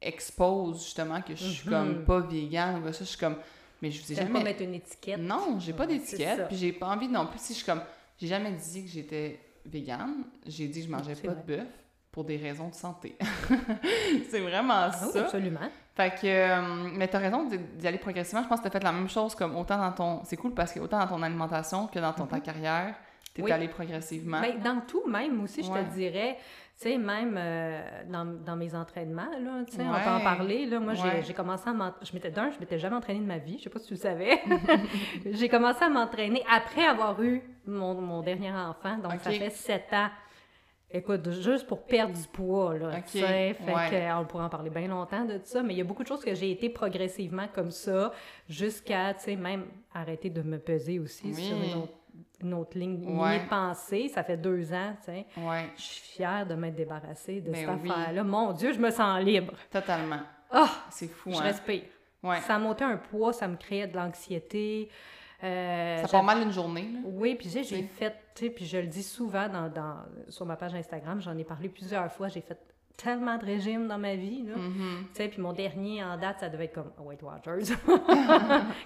[0.00, 1.72] expose, justement, que je suis Mhm.
[1.74, 3.36] comme pas vegan ça, je suis comme...
[3.80, 4.32] Mais je vous ai jamais...
[4.32, 5.18] pas mettre une étiquette.
[5.20, 7.38] Non, j'ai pas d'étiquette, puis j'ai pas envie non plus.
[7.38, 7.82] Si je suis comme...
[8.18, 11.42] J'ai jamais dit que j'étais végane, j'ai dit que je mangeais pas vrai.
[11.42, 11.66] de bœuf
[12.12, 13.16] pour des raisons de santé.
[14.30, 15.24] c'est vraiment Ah oui, ça.
[15.24, 15.60] absolument.
[15.94, 18.42] Fait que, euh, mais t'as raison d'y aller progressivement.
[18.42, 20.20] Je pense que t'as fait la même chose comme autant dans ton.
[20.24, 22.94] C'est cool parce que autant dans ton alimentation que dans ton, ta carrière,
[23.34, 23.42] t'es.
[23.42, 23.52] Oui.
[23.52, 24.40] allé progressivement.
[24.40, 25.84] Ben, dans tout, même aussi, je Ouais.
[25.84, 26.38] te dirais,
[26.80, 30.64] tu sais, même euh, dans, dans mes entraînements, là, tu sais, on peut en parler,
[30.64, 31.22] là, moi, j'ai- Ouais.
[31.22, 33.64] j'ai commencé à m'entraîner, je m'étais, d'un, je m'étais jamais entraînée de ma vie, je
[33.64, 34.40] sais pas si tu le savais,
[35.30, 39.36] j'ai commencé à m'entraîner après avoir eu mon, mon dernier enfant, donc ça Ok.
[39.38, 40.08] fait sept ans.
[40.94, 43.90] Écoute, juste pour perdre du poids, là, Ok, tu sais, fait ouais.
[43.90, 46.08] que, on pourrait en parler bien longtemps de ça, mais il y a beaucoup de
[46.08, 48.12] choses que j'ai été progressivement comme ça,
[48.48, 51.34] jusqu'à, tu sais, même arrêter de me peser aussi Oui.
[51.44, 51.92] sur une autre,
[52.42, 53.40] une autre ligne, Ouais.
[53.44, 55.26] de pensée, ça fait deux ans, tu sais.
[55.38, 57.90] Ouais, Je suis fière de m'être débarrassée de Ben cette oui.
[57.90, 58.22] affaire-là.
[58.24, 59.54] Mon Dieu, je me sens libre.
[59.70, 60.20] totalement.
[60.50, 61.42] Ah, C'est fou, je hein?
[61.42, 61.84] respire.
[62.22, 62.40] Ouais.
[62.42, 64.90] Ça montait un poids, ça me créait de l'anxiété.
[65.42, 67.00] Euh, Ça part mal une journée, là.
[67.04, 70.56] Oui, puis j'ai fait, tu sais, puis je le dis souvent dans, dans- sur ma
[70.56, 72.58] page Instagram, j'en ai parlé plusieurs fois, j'ai fait
[72.96, 74.54] tellement de régimes dans ma vie, là.
[74.56, 75.06] Mhm.
[75.08, 77.74] Tu sais, puis mon dernier en date, ça devait être comme Weight Watchers.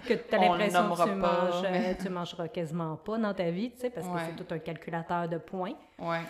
[0.07, 3.71] que tu as l'impression que tu, manges, euh, tu mangeras quasiment pas dans ta vie,
[3.71, 4.13] tu sais, parce Ouais.
[4.13, 5.73] que c'est tout un calculateur de points.
[5.99, 6.21] Ouais.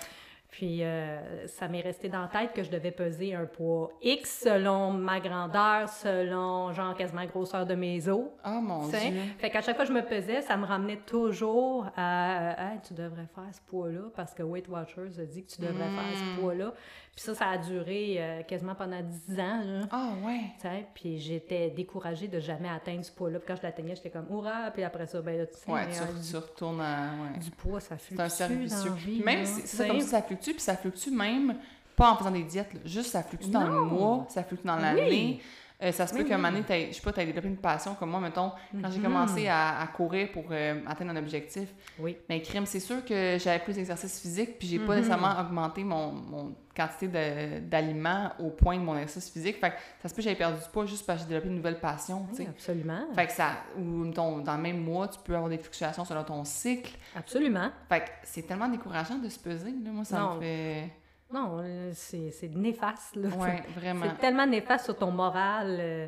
[0.58, 4.40] Puis euh, ça m'est resté dans la tête que je devais peser un poids X
[4.46, 8.26] selon ma grandeur, selon genre quasiment la grosseur de mes os.
[8.44, 8.88] Oh mon.
[8.88, 8.98] Dieu.
[9.38, 12.80] Fait qu'à chaque fois que je me pesais, ça me ramenait toujours à euh, Hey,
[12.88, 16.16] tu devrais faire ce poids-là parce que Weight Watchers a dit que tu devrais faire
[16.16, 16.74] ce poids-là.
[17.18, 19.88] Puis ça, ça a duré euh, quasiment pendant 10 ans.
[19.90, 20.86] Ah ouais.
[20.94, 23.40] Puis j'étais découragée de jamais atteindre ce poids-là.
[23.40, 24.70] Puis quand je l'atteignais, j'étais comme hurrah.
[24.72, 27.10] Puis après ça, ben là, tu sais, Ouais, tu, euh, tu retournes à.
[27.24, 27.40] Ouais.
[27.40, 29.88] du, poids, ça fluctue C'est un dans la vie, même, c'est sais.
[29.88, 31.56] comme ça fluctue, puis ça fluctue même
[31.96, 32.80] pas en faisant des diètes, là.
[32.86, 35.42] juste ça fluctue dans le mois, ça flucue dans l'année.
[35.84, 37.26] Euh, ça se peut Oui, qu'à un moment donné, t'aies- je sais pas, tu as
[37.26, 39.04] développé une passion comme moi, mettons, quand j'ai Mhm.
[39.04, 41.70] commencé à, à courir pour euh, atteindre un objectif.
[42.00, 42.18] Oui.
[42.28, 44.96] Mais crème, c'est sûr que j'avais plus d'exercice physique, puis j'ai pas Mhm.
[45.02, 49.60] nécessairement augmenté mon, mon quantité de- d'aliments au point de mon exercice physique.
[49.60, 51.50] Fait que ça se peut que j'avais perdu du poids juste parce que j'ai développé
[51.50, 53.06] une nouvelle passion, Oui, absolument.
[53.14, 56.24] Fait que ça, ou mettons, dans le même mois, tu peux avoir des fluctuations selon
[56.24, 56.98] ton cycle.
[57.16, 57.70] Absolument.
[57.88, 59.92] Fait que c'est tellement décourageant de se peser, là.
[59.92, 60.36] Moi, ça Non.
[60.36, 60.90] me fait.
[61.34, 63.16] Non, euh, c'est c'est néfaste.
[63.16, 63.30] Là.
[63.30, 64.06] Ouais, vraiment.
[64.06, 65.78] C'est tellement néfaste sur ton moral.
[65.80, 66.08] euh,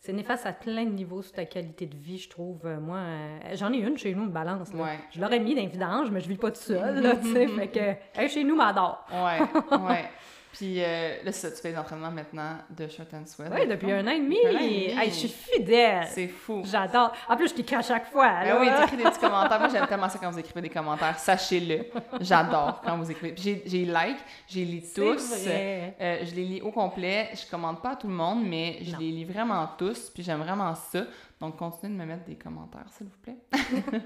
[0.00, 2.60] C'est néfaste à plein de niveaux sur ta qualité de vie, je trouve.
[2.66, 4.72] Euh, Moi, euh, j'en ai une chez nous, une balance.
[4.74, 4.82] Là.
[4.84, 4.98] Ouais.
[5.10, 7.00] Je l'aurais mis dans les vidanges, mais je vis pas tout seul.
[7.02, 9.04] Là, tu sais, fait que, hey, chez nous, m'adore.
[9.10, 9.40] Ouais,
[9.78, 10.04] ouais.
[10.52, 13.50] Puis euh, là, ça, tu fais des entraînements maintenant de short and sweat.
[13.54, 14.38] Oui, depuis un an et demi.
[14.38, 16.06] Hey, je suis fidèle.
[16.10, 16.62] C'est fou.
[16.64, 17.12] J'adore.
[17.28, 18.28] En plus, je t'écris à chaque fois.
[18.42, 19.58] Ben oui, t'écris des petits commentaires.
[19.60, 21.18] Moi, j'aime tellement ça quand vous écrivez des commentaires.
[21.18, 21.84] Sachez-le.
[22.20, 23.34] J'adore quand vous écrivez.
[23.36, 25.44] J'ai- j'ai like, j'ai lis tous.
[25.44, 25.94] vrai.
[26.00, 27.28] Euh, je les lis au complet.
[27.34, 28.98] Je commande pas à tout le monde, mais je Non.
[28.98, 30.10] les lis vraiment tous.
[30.10, 31.04] Puis j'aime vraiment ça.
[31.40, 33.36] Donc, continuez de me mettre des commentaires, s'il vous plaît.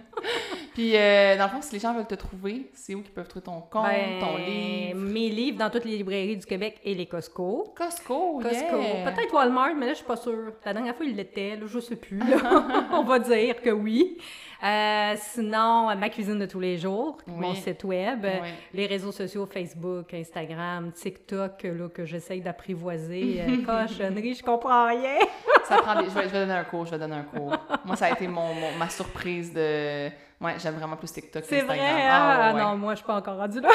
[0.74, 3.28] puis, euh, dans le fond, si les gens veulent te trouver, c'est où qu'ils peuvent
[3.28, 4.98] trouver ton compte, Ben, ton livre?
[4.98, 7.72] Mes livres dans toutes les librairies du Québec et les Costco.
[7.76, 8.76] Costco, Costco.
[8.80, 9.10] yeah!
[9.10, 10.52] Peut-être Walmart, mais là, je suis pas sûre.
[10.64, 12.18] La dernière fois, il l'était, là, je sais plus.
[12.18, 12.86] là.
[12.92, 14.16] On va dire que oui.
[14.64, 18.24] Euh, sinon, ma cuisine de tous les jours, mon site web,
[18.72, 23.40] les réseaux sociaux, Facebook, Instagram, TikTok, là, que j'essaye d'apprivoiser.
[23.42, 23.56] Euh,
[23.88, 25.16] cochonnerie, je comprends rien.
[25.64, 26.08] Ça prend des...
[26.08, 27.56] je, vais, je vais donner un cours, je vais donner un cours.
[27.84, 30.08] Moi, ça a été mon, mon- ma surprise de
[30.42, 31.86] Ouais, j'aime vraiment plus TikTok C'est qu'Instagram.
[31.94, 33.68] vrai, Ah, ah, ouais, non, moi, je suis pas encore rendue là.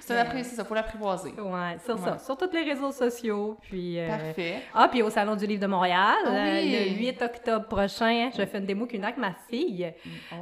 [0.00, 1.30] C'est un apprécié, ça, faut l'apprivoiser.
[1.38, 4.00] Ouais, ça, sur tous les réseaux sociaux, puis...
[4.00, 4.62] euh, Parfait.
[4.74, 8.44] Ah, puis au Salon du Livre de Montréal, Ah euh, le 8 octobre prochain, je
[8.44, 9.92] fais une démo qu'une avec ma fille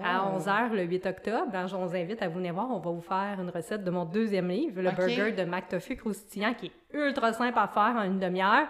[0.03, 0.39] à Oh.
[0.39, 1.47] 11h le 8 octobre.
[1.53, 2.69] Alors, je vous invite à venir voir.
[2.71, 6.55] On va vous faire une recette de mon deuxième livre, le burger de McTofu croustillant,
[6.55, 8.67] qui est ultra simple à faire en une demi-heure.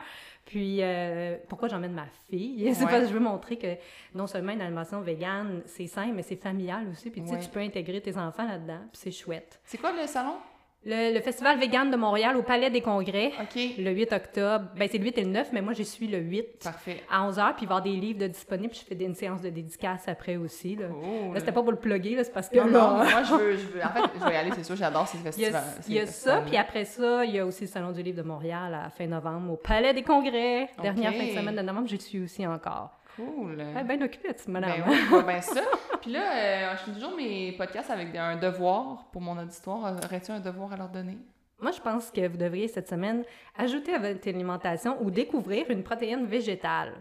[0.46, 2.70] Puis, euh, pourquoi j'emmène ma fille?
[2.74, 2.90] C'est Ouais.
[2.90, 3.76] parce que je veux montrer que
[4.14, 7.10] non seulement une animation végane, c'est simple, mais c'est familial aussi.
[7.10, 7.40] Puis, tu sais, Ouais.
[7.40, 9.60] tu peux intégrer tes enfants là-dedans, puis c'est chouette.
[9.64, 10.36] C'est quoi le salon?
[10.84, 13.32] Le, le Festival vegan de Montréal au Palais des Congrès,
[13.76, 14.66] le 8 octobre.
[14.76, 17.02] Ben, c'est le 8 et le 9, mais moi, j'y suis le 8 Parfait.
[17.10, 18.68] à 11h, puis il va y avoir des livres de disponibles.
[18.70, 20.76] puis Je fais une séance de dédicace après aussi.
[20.76, 21.34] Là, Cool.
[21.34, 23.66] Là, c'était pas pour le plugger, c'est parce que Non, non, moi, je veux, je
[23.66, 23.80] veux...
[23.82, 25.64] En fait, je vais y aller, c'est sûr, j'adore ces il y a, festivals.
[25.88, 28.18] il y a ça, puis après ça, il y a aussi le Salon du livre
[28.22, 30.68] de Montréal à fin novembre au Palais des Congrès.
[30.80, 32.90] Dernière fin de semaine de novembre, j'y suis aussi encore.
[33.16, 33.56] Cool.
[33.74, 34.72] Ouais, bien occupée, petite madame.
[34.72, 35.62] Ben oui, je bien ça.
[36.06, 39.92] Puis là, euh, je fais toujours mes podcasts avec un devoir pour mon auditoire.
[40.04, 41.18] Aurais-tu un devoir à leur donner?
[41.60, 43.24] Moi, je pense que vous devriez cette semaine
[43.58, 46.92] ajouter à votre alimentation ou découvrir une protéine végétale.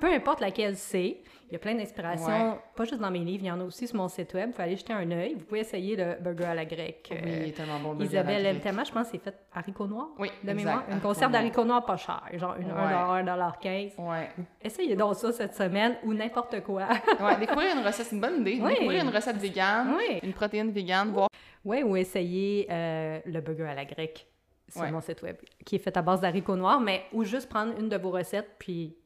[0.00, 1.18] Peu importe laquelle c'est,
[1.48, 2.58] il y a plein d'inspirations, Ouais.
[2.76, 4.46] pas juste dans mes livres, il y en a aussi sur mon site web.
[4.48, 5.34] Vous pouvez aller jeter un œil.
[5.34, 7.08] Vous pouvez essayer le burger à la grecque.
[7.10, 9.12] Oui, il est tellement bon le burger à Isabelle la aime tellement, je pense que
[9.12, 10.10] c'est fait haricots noirs.
[10.18, 10.84] Oui, De exact, mémoire.
[10.90, 13.24] Une conserve d'haricots noirs pas cher, genre une Ouais.
[13.24, 13.92] 1$, 1$15.
[13.98, 14.28] Ouais.
[14.62, 16.86] Essayez donc ça cette semaine ou n'importe quoi.
[17.20, 18.60] ouais, découvrir une recette, c'est une bonne idée.
[18.62, 18.74] Oui.
[18.74, 20.20] Découvrir une recette végane, oui.
[20.22, 21.28] une protéine végane, voir.
[21.64, 24.26] Ouais, ou essayez euh, le burger à la grecque
[24.68, 27.72] sur mon site web, qui est fait à base d'haricots noirs, mais ou juste prendre
[27.80, 28.97] une de vos recettes puis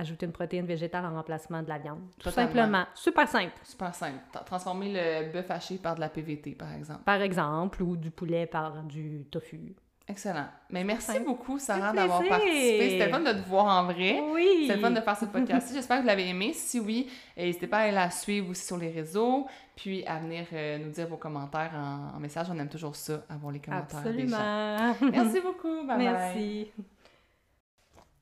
[0.00, 2.00] ajouter une protéine végétale en remplacement de la viande.
[2.18, 2.84] Tout simplement.
[2.94, 3.52] Super simple.
[3.62, 4.18] Super simple.
[4.32, 7.00] Tra- Transformer le bœuf haché par de la PVT, par exemple.
[7.04, 9.74] Par exemple, ou du poulet par du tofu.
[10.08, 10.46] Excellent.
[10.70, 11.24] Mais merci simple.
[11.26, 12.90] beaucoup, Sarah, d'avoir participé.
[12.98, 14.20] C'était fun de te voir en vrai.
[14.32, 14.66] Oui!
[14.68, 15.72] Le fun de faire ce podcast-ci.
[15.74, 16.52] J'espère que vous l'avez aimé.
[16.52, 19.46] Si oui, n'hésitez pas à la suivre aussi sur les réseaux,
[19.76, 22.48] puis à venir euh, nous dire vos commentaires en, en message.
[22.50, 24.36] On aime toujours ça, avoir les commentaires des gens.
[24.36, 25.12] Absolument.
[25.12, 25.86] Merci beaucoup.
[25.86, 26.99] Bye bye.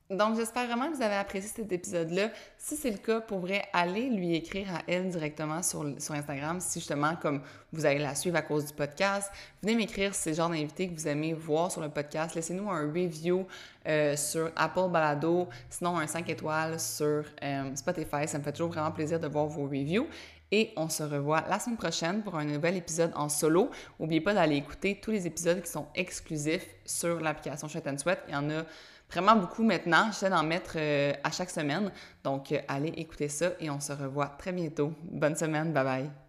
[0.09, 2.31] Donc, j'espère vraiment que vous avez apprécié cet épisode-là.
[2.57, 6.59] Si c'est le cas, pour vrai, allez lui écrire à elle directement sur, sur Instagram.
[6.59, 9.31] Si justement, comme vous allez la suivre à cause du podcast,
[9.61, 12.33] venez m'écrire si c'est le genre d'invité que vous aimez voir sur le podcast.
[12.33, 13.45] Laissez-nous un review
[13.87, 18.27] euh, sur Apple Balado, sinon un 5 étoiles sur euh, Spotify.
[18.27, 20.07] Ça me fait toujours vraiment plaisir de voir vos reviews.
[20.51, 23.69] Et on se revoit la semaine prochaine pour un nouvel épisode en solo.
[23.99, 28.21] N'oubliez pas d'aller écouter tous les épisodes qui sont exclusifs sur l'application Shut and Sweat.
[28.27, 28.63] Il y en a
[29.09, 30.07] vraiment beaucoup maintenant.
[30.07, 31.91] J'essaie d'en mettre euh, à chaque semaine.
[32.23, 34.93] Donc, euh, allez écouter ça et on se revoit très bientôt.
[35.03, 35.73] Bonne semaine.
[35.73, 36.28] Bye bye.